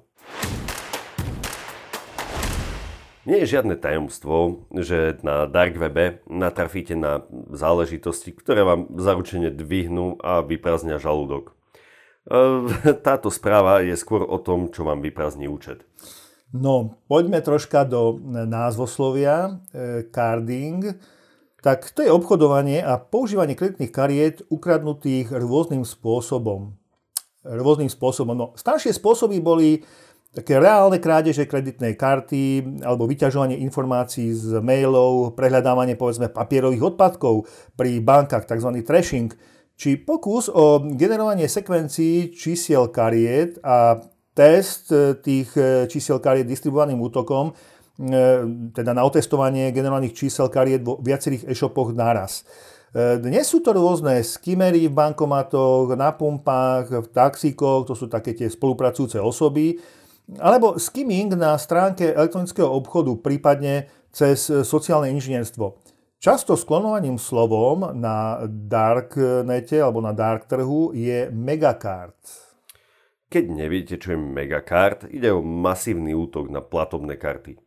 Nie 3.31 3.47
je 3.47 3.55
žiadne 3.55 3.79
tajomstvo, 3.79 4.67
že 4.75 5.23
na 5.23 5.47
dark 5.47 5.79
webe 5.79 6.19
natrafíte 6.27 6.99
na 6.99 7.23
záležitosti, 7.55 8.35
ktoré 8.35 8.67
vám 8.67 8.91
zaručene 8.99 9.55
dvihnú 9.55 10.19
a 10.19 10.43
vyprázdnia 10.43 10.99
žalúdok. 10.99 11.55
E, 12.27 12.35
táto 13.07 13.31
správa 13.31 13.87
je 13.87 13.95
skôr 13.95 14.27
o 14.27 14.35
tom, 14.43 14.75
čo 14.75 14.83
vám 14.83 14.99
vyprázdni 14.99 15.47
účet. 15.47 15.87
No, 16.51 16.99
poďme 17.07 17.39
troška 17.39 17.87
do 17.87 18.19
názvoslovia. 18.51 19.63
E, 19.71 20.11
carding. 20.11 20.99
tak 21.63 21.87
to 21.95 22.03
je 22.03 22.11
obchodovanie 22.11 22.83
a 22.83 22.99
používanie 22.99 23.55
kreditných 23.55 23.95
kariet 23.95 24.43
ukradnutých 24.51 25.31
rôznym 25.31 25.87
spôsobom. 25.87 26.75
Rôznym 27.47 27.95
spôsobom. 27.95 28.35
No, 28.35 28.47
staršie 28.59 28.91
spôsoby 28.91 29.39
boli 29.39 29.87
také 30.31 30.63
reálne 30.63 31.03
krádeže 31.03 31.47
kreditnej 31.47 31.99
karty 31.99 32.63
alebo 32.87 33.07
vyťažovanie 33.11 33.59
informácií 33.67 34.31
z 34.31 34.63
mailov, 34.63 35.35
prehľadávanie 35.35 35.99
povedzme 35.99 36.31
papierových 36.31 36.95
odpadkov 36.95 37.51
pri 37.75 37.99
bankách, 37.99 38.47
tzv. 38.47 38.71
trashing, 38.87 39.35
či 39.75 39.97
pokus 39.99 40.47
o 40.53 40.83
generovanie 40.95 41.51
sekvencií 41.51 42.31
čísiel 42.31 42.93
kariet 42.93 43.59
a 43.65 43.99
test 44.37 44.95
tých 45.25 45.51
čísiel 45.91 46.23
kariet 46.23 46.47
distribuovaným 46.47 47.01
útokom 47.03 47.51
E, 48.01 48.23
teda 48.73 48.97
na 48.97 49.05
otestovanie 49.05 49.77
generálnych 49.77 50.17
čísel 50.17 50.49
kariet 50.49 50.81
vo 50.81 50.97
viacerých 51.05 51.45
e-shopoch 51.53 51.93
naraz. 51.93 52.49
E, 52.97 53.21
dnes 53.21 53.45
sú 53.45 53.61
to 53.61 53.77
rôzne 53.77 54.25
skimery 54.25 54.89
v 54.89 54.97
bankomatoch, 54.97 55.93
na 56.01 56.09
pumpách, 56.17 56.89
v 56.89 57.07
taxíkoch, 57.13 57.85
to 57.85 57.93
sú 57.93 58.09
také 58.09 58.33
tie 58.33 58.49
spolupracujúce 58.49 59.21
osoby, 59.21 59.77
alebo 60.39 60.79
skimming 60.79 61.35
na 61.35 61.59
stránke 61.59 62.15
elektronického 62.15 62.71
obchodu, 62.71 63.19
prípadne 63.19 63.91
cez 64.15 64.47
sociálne 64.47 65.11
inžinierstvo. 65.17 65.81
Často 66.21 66.53
sklonovaným 66.53 67.17
slovom 67.17 67.97
na 67.97 68.45
darknete 68.45 69.81
alebo 69.81 70.05
na 70.05 70.13
dark 70.13 70.45
trhu 70.45 70.93
je 70.93 71.33
megacard. 71.33 72.21
Keď 73.33 73.45
neviete, 73.49 73.95
čo 73.97 74.13
je 74.13 74.19
megacard, 74.21 75.09
ide 75.09 75.33
o 75.33 75.41
masívny 75.41 76.13
útok 76.13 76.53
na 76.53 76.61
platobné 76.61 77.17
karty. 77.17 77.57
E, 77.57 77.61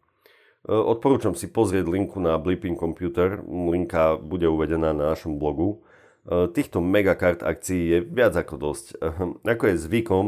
odporúčam 0.69 1.33
si 1.33 1.49
pozrieť 1.49 1.87
linku 1.87 2.19
na 2.19 2.37
Blipping 2.37 2.77
Computer, 2.77 3.39
linka 3.47 4.21
bude 4.21 4.45
uvedená 4.45 4.93
na 4.93 5.15
našom 5.15 5.39
blogu. 5.41 5.81
E, 6.27 6.51
týchto 6.53 6.77
megakart 6.77 7.41
akcií 7.41 7.81
je 7.89 7.99
viac 8.05 8.37
ako 8.37 8.59
dosť. 8.59 8.85
E, 9.01 9.49
ako 9.55 9.63
je 9.71 9.75
zvykom, 9.81 10.25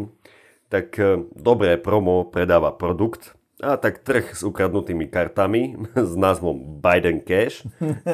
tak 0.69 0.97
dobré 1.35 1.77
promo 1.77 2.25
predáva 2.27 2.73
produkt, 2.73 3.35
a 3.63 3.79
tak 3.79 4.03
trh 4.03 4.35
s 4.35 4.43
ukradnutými 4.43 5.07
kartami 5.07 5.79
s 5.95 6.13
názvom 6.15 6.83
Biden 6.83 7.23
Cash, 7.23 7.63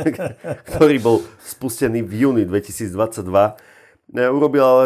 ktorý 0.69 0.97
bol 1.01 1.17
spustený 1.41 2.05
v 2.05 2.13
júni 2.27 2.43
2022, 2.45 2.93
urobil 4.29 4.63
ale 4.63 4.85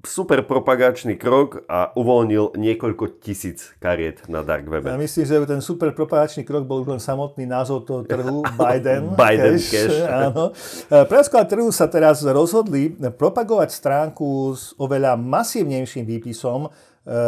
super 0.00 0.40
propagačný 0.48 1.20
krok 1.20 1.64
a 1.68 1.92
uvoľnil 1.92 2.56
niekoľko 2.56 3.20
tisíc 3.20 3.76
kariet 3.76 4.24
na 4.32 4.40
dark 4.40 4.64
webe. 4.64 4.88
Ja 4.88 4.96
myslím, 4.96 5.24
že 5.28 5.44
ten 5.44 5.60
super 5.60 5.92
propagačný 5.92 6.44
krok 6.48 6.64
bol 6.64 6.80
už 6.80 6.96
len 6.96 7.02
samotný 7.02 7.44
názov 7.44 7.84
toho 7.84 8.08
trhu, 8.08 8.40
Biden, 8.60 9.12
Biden 9.12 9.60
cash. 9.60 9.68
cash. 9.68 9.98
Áno. 10.24 10.56
Trhu 11.40 11.68
sa 11.72 11.86
teraz 11.88 12.24
rozhodli 12.24 12.96
propagovať 12.96 13.68
stránku 13.72 14.56
s 14.56 14.72
oveľa 14.80 15.20
masívnejším 15.20 16.08
výpisom, 16.08 16.66
e, 16.66 16.70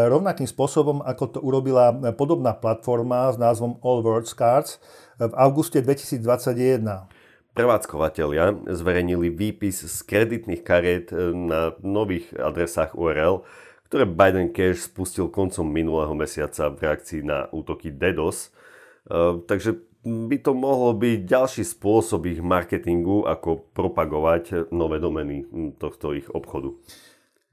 rovnakým 0.09 0.49
spôsobom, 0.49 1.05
ako 1.05 1.25
to 1.29 1.39
urobila 1.45 1.93
podobná 2.16 2.57
platforma 2.57 3.29
s 3.33 3.37
názvom 3.37 3.77
All 3.85 4.01
Words 4.01 4.33
Cards 4.33 4.81
v 5.20 5.33
auguste 5.37 5.85
2021 5.85 7.22
prevádzkovateľia 7.53 8.65
zverejnili 8.69 9.29
výpis 9.29 9.85
z 9.85 9.99
kreditných 10.09 10.65
kariet 10.65 11.13
e, 11.13 11.33
na 11.33 11.77
nových 11.85 12.33
adresách 12.33 12.97
URL, 12.97 13.45
ktoré 13.89 14.09
Biden 14.09 14.57
Cash 14.57 14.89
spustil 14.89 15.29
koncom 15.29 15.69
minulého 15.69 16.17
mesiaca 16.17 16.73
v 16.73 16.81
reakcii 16.81 17.21
na 17.25 17.49
útoky 17.53 17.93
DDoS. 17.93 18.49
E, 18.49 19.45
takže 19.45 19.77
by 20.03 20.37
to 20.43 20.53
mohlo 20.57 20.91
byť 20.99 21.19
ďalší 21.23 21.63
spôsob 21.63 22.27
ich 22.27 22.43
marketingu, 22.43 23.23
ako 23.23 23.71
propagovať 23.71 24.75
nové 24.75 24.99
domeny 24.99 25.47
tohto 25.79 26.11
ich 26.11 26.27
obchodu. 26.27 26.75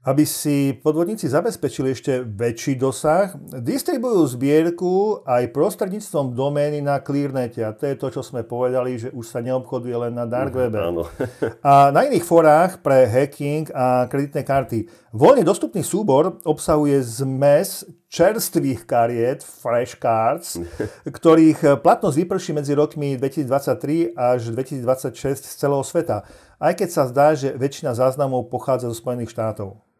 Aby 0.00 0.24
si 0.24 0.72
podvodníci 0.80 1.28
zabezpečili 1.28 1.92
ešte 1.92 2.24
väčší 2.24 2.80
dosah, 2.80 3.36
distribujú 3.60 4.24
zbierku 4.32 5.20
aj 5.28 5.52
prostredníctvom 5.52 6.32
domény 6.32 6.80
na 6.80 7.04
Clearnete. 7.04 7.60
A 7.60 7.76
to 7.76 7.84
je 7.84 8.00
to, 8.00 8.08
čo 8.08 8.24
sme 8.24 8.40
povedali, 8.40 8.96
že 8.96 9.12
už 9.12 9.28
sa 9.28 9.44
neobchoduje 9.44 9.92
len 9.92 10.16
na 10.16 10.24
dark 10.24 10.56
webe. 10.56 10.80
Áno. 10.80 11.04
a 11.60 11.92
na 11.92 12.08
iných 12.08 12.24
forách 12.24 12.80
pre 12.80 13.04
hacking 13.04 13.68
a 13.76 14.08
kreditné 14.08 14.40
karty. 14.40 14.88
Voľne 15.12 15.44
dostupný 15.44 15.84
súbor 15.84 16.40
obsahuje 16.48 16.96
zmes 17.04 17.84
čerstvých 18.08 18.88
kariet, 18.88 19.44
fresh 19.44 20.00
cards, 20.00 20.56
ktorých 21.20 21.76
platnosť 21.84 22.16
vyprší 22.24 22.56
medzi 22.56 22.72
rokmi 22.72 23.20
2023 23.20 24.16
až 24.16 24.48
2026 24.48 25.44
z 25.44 25.54
celého 25.60 25.84
sveta. 25.84 26.24
Aj 26.56 26.72
keď 26.72 26.88
sa 26.88 27.04
zdá, 27.04 27.36
že 27.36 27.52
väčšina 27.52 27.92
záznamov 27.92 28.48
pochádza 28.48 28.88
zo 28.88 28.96
Spojených 28.96 29.36
štátov. 29.36 29.90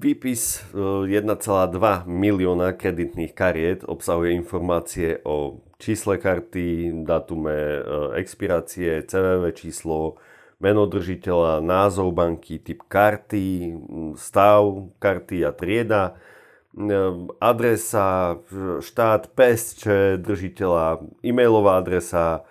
Výpis 0.00 0.64
1,2 0.72 1.04
e, 1.04 2.08
milióna 2.08 2.72
kreditných 2.72 3.36
kariet 3.36 3.84
obsahuje 3.84 4.32
informácie 4.32 5.20
o 5.28 5.60
čísle 5.76 6.16
karty, 6.16 6.96
datume 7.04 7.52
e, 7.52 7.80
expirácie, 8.24 9.04
CVV 9.04 9.52
číslo, 9.52 10.16
meno 10.64 10.88
držiteľa, 10.88 11.60
názov 11.60 12.16
banky, 12.16 12.56
typ 12.56 12.88
karty, 12.88 13.76
stav 14.16 14.96
karty 14.96 15.44
a 15.44 15.52
trieda, 15.52 16.16
e, 16.72 16.96
adresa, 17.36 18.40
štát, 18.80 19.28
PSČ 19.36 19.82
držiteľa, 20.24 21.04
e-mailová 21.20 21.76
adresa, 21.76 22.48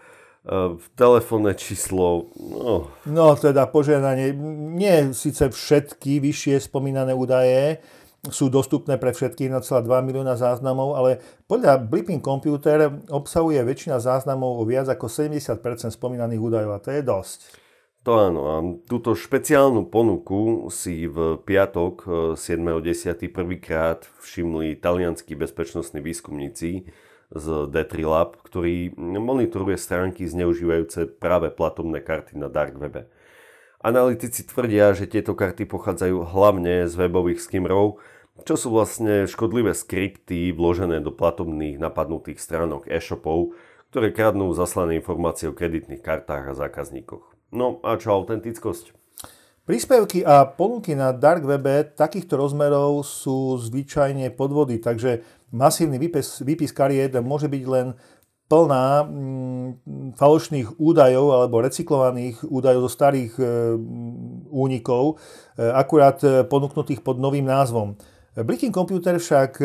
v 0.47 0.85
telefónne 0.95 1.51
číslo. 1.53 2.31
No. 2.39 2.89
no 3.05 3.25
teda 3.35 3.67
požiadanie, 3.67 4.31
nie 4.75 5.11
síce 5.11 5.51
všetky 5.51 6.23
vyššie 6.23 6.63
spomínané 6.63 7.11
údaje 7.11 7.83
sú 8.27 8.51
dostupné 8.51 8.99
pre 8.99 9.15
všetkých 9.15 9.47
1,2 9.47 9.87
milióna 9.87 10.35
záznamov, 10.35 10.99
ale 10.99 11.23
podľa 11.47 11.79
Blipping 11.79 12.19
Computer 12.19 12.91
obsahuje 13.07 13.63
väčšina 13.63 13.95
záznamov 14.03 14.59
o 14.59 14.63
viac 14.67 14.91
ako 14.91 15.07
70% 15.07 15.63
spomínaných 15.95 16.41
údajov 16.43 16.71
a 16.75 16.83
to 16.83 16.91
je 16.91 16.99
dosť. 16.99 17.39
To 18.03 18.11
áno. 18.15 18.41
A 18.47 18.55
túto 18.87 19.15
špeciálnu 19.15 19.87
ponuku 19.87 20.67
si 20.71 21.07
v 21.07 21.39
piatok 21.39 22.35
7.10. 22.35 23.27
prvýkrát 23.31 24.07
všimli 24.19 24.79
talianskí 24.79 25.35
bezpečnostní 25.35 26.03
výskumníci, 26.03 26.87
z 27.29 27.69
D3 27.69 27.93
Lab, 28.09 28.41
ktorý 28.41 28.97
monitoruje 28.97 29.77
stránky 29.77 30.25
zneužívajúce 30.25 31.05
práve 31.21 31.53
platobné 31.53 32.01
karty 32.01 32.37
na 32.41 32.49
dark 32.49 32.77
webe. 32.77 33.05
Analytici 33.79 34.43
tvrdia, 34.43 34.91
že 34.91 35.07
tieto 35.07 35.37
karty 35.37 35.63
pochádzajú 35.69 36.27
hlavne 36.35 36.89
z 36.89 36.93
webových 36.99 37.39
skimrov, 37.39 38.01
čo 38.43 38.55
sú 38.59 38.75
vlastne 38.75 39.23
škodlivé 39.27 39.71
skripty 39.71 40.51
vložené 40.51 40.99
do 40.99 41.15
platobných 41.15 41.79
napadnutých 41.79 42.43
stránok 42.43 42.87
e-shopov, 42.91 43.55
ktoré 43.93 44.11
kradnú 44.11 44.51
zaslané 44.51 44.99
informácie 44.99 45.47
o 45.49 45.55
kreditných 45.55 46.03
kartách 46.03 46.51
a 46.51 46.57
zákazníkoch. 46.57 47.23
No 47.55 47.81
a 47.81 47.97
čo 47.97 48.13
autentickosť? 48.13 48.93
Príspevky 49.69 50.25
a 50.25 50.49
ponuky 50.49 50.97
na 50.97 51.13
dark 51.13 51.45
webe 51.45 51.85
takýchto 51.85 52.41
rozmerov 52.41 53.05
sú 53.05 53.53
zvyčajne 53.61 54.33
podvody, 54.33 54.81
takže 54.81 55.21
masívny 55.51 55.97
výpis, 55.97 56.41
výpis 56.45 56.73
kariet 56.73 57.17
môže 57.19 57.49
byť 57.49 57.63
len 57.65 57.97
plná 58.49 59.05
mm, 59.05 59.67
falošných 60.17 60.81
údajov 60.81 61.25
alebo 61.37 61.61
recyklovaných 61.61 62.41
údajov 62.49 62.89
zo 62.89 62.91
starých 62.91 63.33
e, 63.37 63.45
únikov, 64.49 65.21
e, 65.55 65.69
akurát 65.69 66.17
e, 66.25 66.41
ponúknutých 66.49 67.05
pod 67.05 67.21
novým 67.21 67.45
názvom. 67.45 67.95
Blicking 68.39 68.71
Computer 68.71 69.19
však 69.19 69.59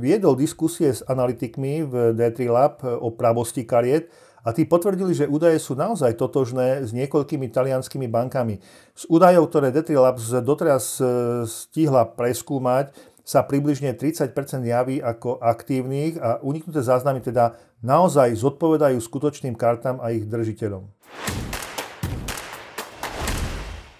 viedol 0.00 0.40
diskusie 0.40 0.94
s 0.94 1.04
analytikmi 1.04 1.84
v 1.84 2.16
D3 2.16 2.48
Lab 2.48 2.80
o 2.80 3.12
pravosti 3.12 3.66
kariet 3.66 4.08
a 4.40 4.56
tí 4.56 4.64
potvrdili, 4.64 5.12
že 5.12 5.28
údaje 5.28 5.60
sú 5.60 5.76
naozaj 5.76 6.16
totožné 6.16 6.86
s 6.86 6.96
niekoľkými 6.96 7.50
talianskými 7.52 8.08
bankami. 8.08 8.62
Z 8.94 9.04
údajov, 9.10 9.52
ktoré 9.52 9.68
Detri 9.74 10.00
Labs 10.00 10.32
doteraz 10.32 10.96
stihla 11.44 12.08
preskúmať, 12.14 12.94
sa 13.24 13.40
približne 13.40 13.96
30% 13.96 14.36
javí 14.68 15.00
ako 15.00 15.40
aktívnych 15.40 16.20
a 16.20 16.44
uniknuté 16.44 16.84
záznamy 16.84 17.24
teda 17.24 17.56
naozaj 17.80 18.36
zodpovedajú 18.36 19.00
skutočným 19.00 19.56
kartám 19.56 19.96
a 20.04 20.12
ich 20.12 20.28
držiteľom. 20.28 20.84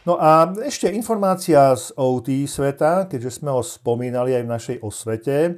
No 0.04 0.20
a 0.20 0.52
ešte 0.60 0.92
informácia 0.92 1.72
z 1.72 1.96
OT 1.96 2.44
sveta, 2.44 3.08
keďže 3.08 3.40
sme 3.40 3.56
ho 3.56 3.64
spomínali 3.64 4.36
aj 4.36 4.42
v 4.44 4.52
našej 4.52 4.76
osvete. 4.84 5.36
E, 5.40 5.52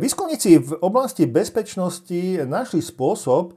výskumníci 0.00 0.56
v 0.56 0.80
oblasti 0.80 1.28
bezpečnosti 1.28 2.48
našli 2.48 2.80
spôsob, 2.80 3.52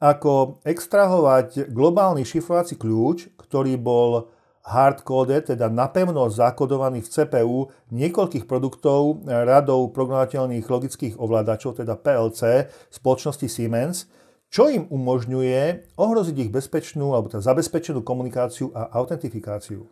ako 0.00 0.62
extrahovať 0.64 1.68
globálny 1.74 2.22
šifrovací 2.24 2.78
kľúč, 2.78 3.34
ktorý 3.36 3.74
bol 3.76 4.32
hardcode, 4.70 5.50
teda 5.50 5.66
napevno 5.66 6.30
zakodovaný 6.30 7.02
v 7.02 7.10
CPU 7.10 7.74
niekoľkých 7.90 8.46
produktov 8.46 9.26
radov 9.26 9.90
programovateľných 9.90 10.62
logických 10.62 11.18
ovládačov, 11.18 11.82
teda 11.82 11.98
PLC, 11.98 12.70
spoločnosti 12.94 13.50
Siemens, 13.50 14.06
čo 14.50 14.70
im 14.70 14.86
umožňuje 14.86 15.94
ohroziť 15.98 16.36
ich 16.46 16.50
bezpečnú 16.50 17.14
alebo 17.14 17.30
teda 17.30 17.42
zabezpečenú 17.42 18.06
komunikáciu 18.06 18.70
a 18.74 18.94
autentifikáciu. 18.94 19.86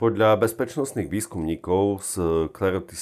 Podľa 0.00 0.40
bezpečnostných 0.40 1.12
výskumníkov 1.12 2.00
z 2.00 2.12
Clarity 2.56 2.96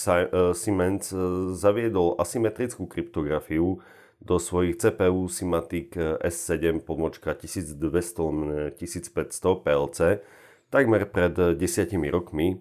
Siemens 0.50 1.14
zaviedol 1.54 2.18
asymetrickú 2.18 2.90
kryptografiu 2.90 3.78
do 4.18 4.36
svojich 4.42 4.82
CPU 4.82 5.30
Simatic 5.30 5.94
S7 6.18 6.82
pomočka 6.82 7.38
1200-1500 7.38 8.74
PLC 9.62 10.18
takmer 10.68 11.08
pred 11.08 11.34
desiatimi 11.56 12.08
rokmi, 12.12 12.60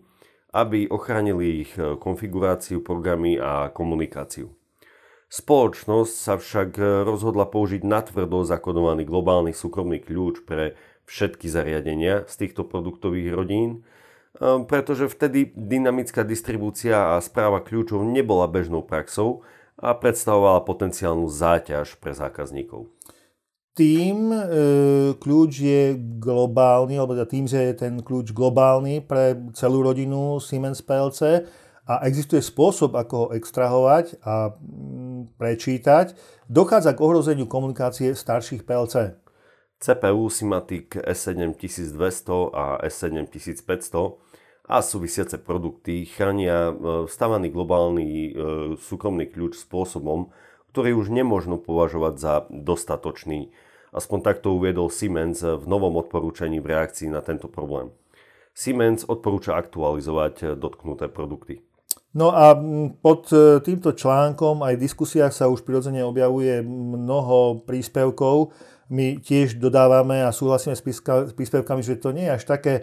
aby 0.56 0.88
ochránili 0.88 1.68
ich 1.68 1.76
konfiguráciu, 1.76 2.80
programy 2.82 3.36
a 3.38 3.70
komunikáciu. 3.70 4.50
Spoločnosť 5.28 6.14
sa 6.16 6.40
však 6.40 6.80
rozhodla 7.04 7.52
použiť 7.52 7.84
natvrdo 7.84 8.48
zakodovaný 8.48 9.04
globálny 9.04 9.52
súkromný 9.52 10.00
kľúč 10.00 10.48
pre 10.48 10.80
všetky 11.04 11.52
zariadenia 11.52 12.24
z 12.32 12.48
týchto 12.48 12.64
produktových 12.64 13.36
rodín, 13.36 13.84
pretože 14.72 15.12
vtedy 15.12 15.52
dynamická 15.52 16.24
distribúcia 16.24 17.16
a 17.16 17.20
správa 17.20 17.60
kľúčov 17.60 18.08
nebola 18.08 18.48
bežnou 18.48 18.88
praxou 18.88 19.44
a 19.76 19.92
predstavovala 19.94 20.64
potenciálnu 20.64 21.28
záťaž 21.28 22.00
pre 22.00 22.16
zákazníkov. 22.16 22.88
Tým 23.78 24.34
e, 24.34 24.42
kľúč 25.22 25.54
je 25.62 25.82
globálny, 26.18 26.98
alebo 26.98 27.14
teda 27.14 27.30
tým, 27.30 27.46
že 27.46 27.62
je 27.62 27.74
ten 27.78 28.02
kľúč 28.02 28.34
globálny 28.34 29.06
pre 29.06 29.38
celú 29.54 29.86
rodinu 29.86 30.42
Siemens 30.42 30.82
PLC 30.82 31.46
a 31.86 32.02
existuje 32.10 32.42
spôsob, 32.42 32.98
ako 32.98 33.14
ho 33.16 33.28
extrahovať 33.38 34.18
a 34.26 34.58
mm, 34.58 35.38
prečítať, 35.38 36.18
dochádza 36.50 36.98
k 36.98 37.04
ohrozeniu 37.06 37.46
komunikácie 37.46 38.18
starších 38.18 38.66
PLC. 38.66 39.14
CPU 39.78 40.26
Simatic 40.34 40.98
S7200 40.98 42.50
a 42.50 42.82
S7500 42.82 43.94
a 44.68 44.82
súvisiace 44.82 45.38
produkty 45.38 46.10
chránia 46.10 46.74
e, 46.74 47.06
stavaný 47.06 47.54
globálny 47.54 48.10
e, 48.10 48.32
súkromný 48.82 49.30
kľúč 49.30 49.62
spôsobom, 49.62 50.34
ktorý 50.74 50.98
už 50.98 51.14
nemôžno 51.14 51.62
považovať 51.62 52.14
za 52.18 52.34
dostatočný. 52.50 53.54
Aspoň 53.98 54.20
takto 54.22 54.54
uviedol 54.54 54.94
Siemens 54.94 55.42
v 55.42 55.66
novom 55.66 55.98
odporúčaní 55.98 56.62
v 56.62 56.78
reakcii 56.78 57.10
na 57.10 57.26
tento 57.26 57.50
problém. 57.50 57.90
Siemens 58.54 59.02
odporúča 59.10 59.58
aktualizovať 59.58 60.54
dotknuté 60.54 61.10
produkty. 61.10 61.66
No 62.18 62.34
a 62.34 62.58
pod 63.02 63.30
e, 63.30 63.62
týmto 63.62 63.94
článkom 63.94 64.66
aj 64.66 64.74
v 64.80 64.84
diskusiách 64.90 65.34
sa 65.34 65.46
už 65.46 65.62
prirodzene 65.62 66.02
objavuje 66.02 66.66
mnoho 66.66 67.62
príspevkov. 67.68 68.56
My 68.90 69.22
tiež 69.22 69.62
dodávame 69.62 70.26
a 70.26 70.34
súhlasíme 70.34 70.74
s 70.74 70.82
príspevkami, 71.36 71.86
že 71.86 72.00
to 72.02 72.16
nie 72.16 72.26
je 72.26 72.36
až 72.40 72.44
také 72.48 72.74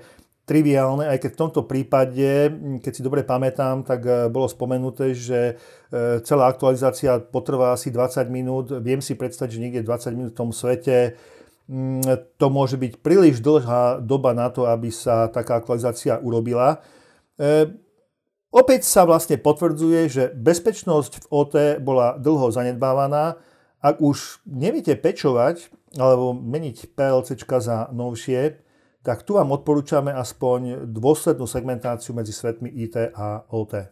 triviálne, 0.44 1.08
aj 1.08 1.24
keď 1.24 1.30
v 1.32 1.40
tomto 1.40 1.62
prípade, 1.64 2.52
keď 2.84 2.92
si 2.92 3.00
dobre 3.00 3.24
pamätám, 3.24 3.80
tak 3.80 4.04
e, 4.04 4.28
bolo 4.28 4.44
spomenuté, 4.44 5.16
že 5.16 5.56
e, 5.88 6.20
celá 6.20 6.52
aktualizácia 6.52 7.16
potrvá 7.20 7.72
asi 7.72 7.88
20 7.88 8.28
minút. 8.28 8.68
Viem 8.84 9.00
si 9.00 9.16
predstaviť, 9.16 9.50
že 9.50 9.62
niekde 9.62 9.80
20 9.82 10.16
minút 10.16 10.30
v 10.36 10.40
tom 10.44 10.52
svete 10.52 11.16
to 12.36 12.46
môže 12.52 12.76
byť 12.76 13.00
príliš 13.00 13.40
dlhá 13.40 14.04
doba 14.04 14.36
na 14.36 14.52
to, 14.52 14.68
aby 14.68 14.92
sa 14.92 15.32
taká 15.32 15.56
aktualizácia 15.56 16.20
urobila. 16.20 16.84
E, 17.40 17.72
opäť 18.52 18.84
sa 18.84 19.08
vlastne 19.08 19.40
potvrdzuje, 19.40 20.00
že 20.12 20.24
bezpečnosť 20.36 21.24
v 21.24 21.26
OT 21.32 21.54
bola 21.80 22.20
dlho 22.20 22.52
zanedbávaná. 22.52 23.40
Ak 23.80 24.00
už 24.00 24.44
neviete 24.44 24.92
pečovať 24.96 25.72
alebo 25.96 26.36
meniť 26.36 26.92
PLC 26.92 27.40
za 27.40 27.88
novšie, 27.92 28.60
tak 29.04 29.20
tu 29.28 29.36
vám 29.36 29.52
odporúčame 29.52 30.08
aspoň 30.16 30.88
dôslednú 30.88 31.44
segmentáciu 31.44 32.16
medzi 32.16 32.32
svetmi 32.32 32.72
IT 32.72 33.12
a 33.12 33.44
OT. 33.52 33.84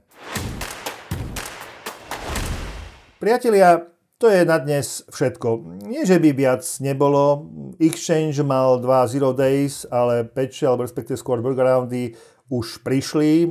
Priatelia, 3.20 3.92
to 4.16 4.32
je 4.32 4.48
na 4.48 4.56
dnes 4.56 5.04
všetko. 5.12 5.76
Nie, 5.84 6.08
že 6.08 6.16
by 6.16 6.32
viac 6.32 6.64
nebolo. 6.80 7.44
Exchange 7.76 8.40
mal 8.40 8.80
dva 8.80 9.04
Zero 9.04 9.36
Days, 9.36 9.84
ale 9.92 10.24
patche, 10.24 10.64
alebo 10.64 10.88
respektíve 10.88 11.20
skôr 11.20 11.44
workaroundy 11.44 12.16
už 12.48 12.80
prišli. 12.80 13.44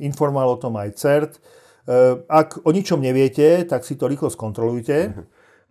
Informoval 0.00 0.56
o 0.56 0.60
tom 0.64 0.80
aj 0.80 0.96
CERT. 0.96 1.32
Ak 2.24 2.64
o 2.64 2.70
ničom 2.72 3.04
neviete, 3.04 3.68
tak 3.68 3.84
si 3.84 4.00
to 4.00 4.08
rýchlo 4.08 4.32
skontrolujte. 4.32 5.12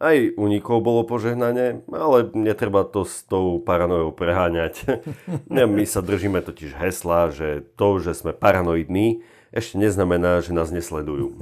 Aj 0.02 0.18
unikov 0.34 0.82
bolo 0.82 1.06
požehnanie, 1.06 1.86
ale 1.94 2.34
netreba 2.34 2.82
to 2.82 3.06
s 3.06 3.22
tou 3.22 3.62
paranojou 3.62 4.10
preháňať. 4.18 5.06
My 5.46 5.86
sa 5.86 6.02
držíme 6.02 6.42
totiž 6.42 6.74
hesla, 6.74 7.30
že 7.30 7.62
to, 7.78 8.02
že 8.02 8.18
sme 8.18 8.34
paranoidní, 8.34 9.22
ešte 9.54 9.78
neznamená, 9.78 10.42
že 10.42 10.58
nás 10.58 10.74
nesledujú. 10.74 11.38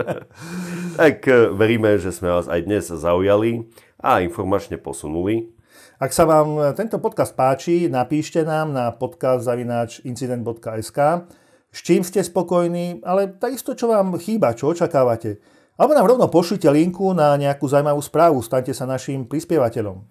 tak 1.00 1.20
eh, 1.28 1.52
veríme, 1.52 2.00
že 2.00 2.16
sme 2.16 2.32
vás 2.32 2.48
aj 2.48 2.64
dnes 2.64 2.88
zaujali 2.88 3.68
a 4.00 4.24
informačne 4.24 4.80
posunuli. 4.80 5.52
Ak 6.00 6.16
sa 6.16 6.24
vám 6.24 6.72
tento 6.72 6.96
podcast 6.96 7.36
páči, 7.36 7.92
napíšte 7.92 8.40
nám 8.40 8.72
na 8.72 8.88
podcast.incident.sk 8.88 11.28
s 11.74 11.82
čím 11.82 12.06
ste 12.06 12.22
spokojní, 12.22 13.02
ale 13.02 13.34
takisto, 13.34 13.74
čo 13.74 13.90
vám 13.90 14.14
chýba, 14.22 14.54
čo 14.54 14.70
očakávate. 14.70 15.42
Alebo 15.74 15.92
nám 15.98 16.06
rovno 16.06 16.30
pošlite 16.30 16.70
linku 16.70 17.10
na 17.18 17.34
nejakú 17.34 17.66
zaujímavú 17.66 17.98
správu, 17.98 18.38
staňte 18.38 18.70
sa 18.70 18.86
našim 18.86 19.26
prispievateľom. 19.26 20.06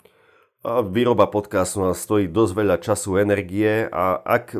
A 0.63 0.79
výroba 0.79 1.27
podcastu 1.27 1.83
nás 1.83 1.99
stojí 1.99 2.31
dosť 2.31 2.53
veľa 2.55 2.77
času, 2.79 3.19
energie 3.19 3.83
a 3.91 4.15
ak 4.23 4.55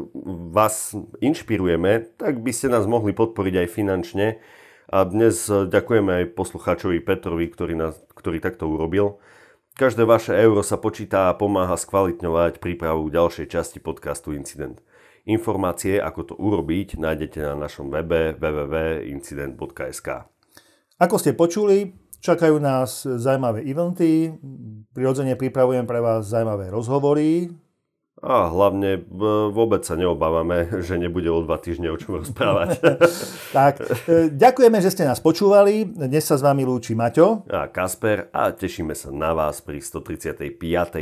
vás 0.52 0.92
inšpirujeme, 1.24 2.20
tak 2.20 2.44
by 2.44 2.52
ste 2.52 2.68
nás 2.68 2.84
mohli 2.84 3.16
podporiť 3.16 3.56
aj 3.64 3.68
finančne. 3.72 4.28
A 4.92 5.08
dnes 5.08 5.48
ďakujeme 5.48 6.12
aj 6.12 6.36
poslucháčovi 6.36 7.00
Petrovi, 7.00 7.48
ktorý, 7.48 7.80
nás, 7.80 7.96
ktorý 8.20 8.44
takto 8.44 8.68
urobil. 8.68 9.24
Každé 9.80 10.04
vaše 10.04 10.36
euro 10.36 10.60
sa 10.60 10.76
počíta 10.76 11.32
a 11.32 11.36
pomáha 11.40 11.80
skvalitňovať 11.80 12.60
prípravu 12.60 13.08
ďalšej 13.08 13.48
časti 13.48 13.80
podcastu 13.80 14.36
Incident. 14.36 14.84
Informácie, 15.24 16.04
ako 16.04 16.22
to 16.32 16.34
urobiť, 16.36 17.00
nájdete 17.00 17.40
na 17.48 17.56
našom 17.56 17.88
webe 17.88 18.36
www.incident.sk. 18.36 20.33
Ako 21.02 21.18
ste 21.18 21.34
počuli, 21.34 21.90
čakajú 22.22 22.62
nás 22.62 23.04
zaujímavé 23.04 23.66
eventy, 23.66 24.30
prirodzene 24.94 25.34
pripravujem 25.34 25.90
pre 25.90 26.00
vás 26.00 26.30
zaujímavé 26.30 26.70
rozhovory. 26.70 27.50
A 28.24 28.48
hlavne 28.48 29.04
vôbec 29.52 29.84
sa 29.84 30.00
neobávame, 30.00 30.80
že 30.80 30.96
nebude 30.96 31.28
o 31.28 31.44
dva 31.44 31.60
týždne 31.60 31.92
o 31.92 32.00
čom 32.00 32.24
rozprávať. 32.24 32.80
tak, 33.58 33.84
e, 34.08 34.32
ďakujeme, 34.32 34.80
že 34.80 34.96
ste 34.96 35.04
nás 35.04 35.20
počúvali. 35.20 35.84
Dnes 35.84 36.24
sa 36.24 36.40
s 36.40 36.46
vami 36.46 36.64
lúči 36.64 36.96
Maťo. 36.96 37.44
A 37.52 37.68
Kasper 37.68 38.32
a 38.32 38.56
tešíme 38.56 38.96
sa 38.96 39.12
na 39.12 39.36
vás 39.36 39.60
pri 39.60 39.84
135. 39.84 40.56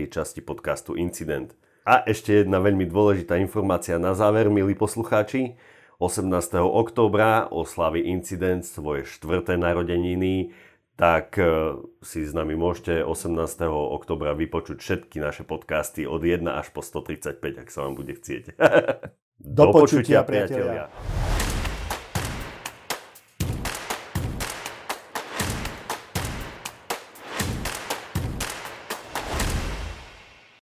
časti 0.09 0.41
podcastu 0.41 0.97
Incident. 0.97 1.53
A 1.85 2.01
ešte 2.09 2.41
jedna 2.41 2.57
veľmi 2.57 2.89
dôležitá 2.89 3.37
informácia 3.37 4.01
na 4.01 4.17
záver, 4.17 4.49
milí 4.49 4.73
poslucháči. 4.73 5.53
18. 6.01 6.33
októbra 6.65 7.45
oslaví 7.53 8.01
incident 8.09 8.65
svoje 8.65 9.05
štvrté 9.05 9.53
narodeniny, 9.53 10.49
tak 10.97 11.37
e, 11.37 11.77
si 12.01 12.25
s 12.25 12.33
nami 12.33 12.57
môžete 12.57 13.05
18. 13.05 13.37
oktobra 13.69 14.33
vypočuť 14.33 14.81
všetky 14.81 15.21
naše 15.21 15.45
podcasty 15.45 16.09
od 16.09 16.25
1 16.25 16.41
až 16.49 16.73
po 16.73 16.81
135, 16.81 17.37
ak 17.37 17.69
sa 17.69 17.85
vám 17.85 17.93
bude 17.93 18.17
chcieť. 18.17 18.57
Do, 19.37 19.69
Do 19.69 19.85
počutia, 19.85 20.25
priatelia. 20.25 20.89
priatelia. 20.89 21.40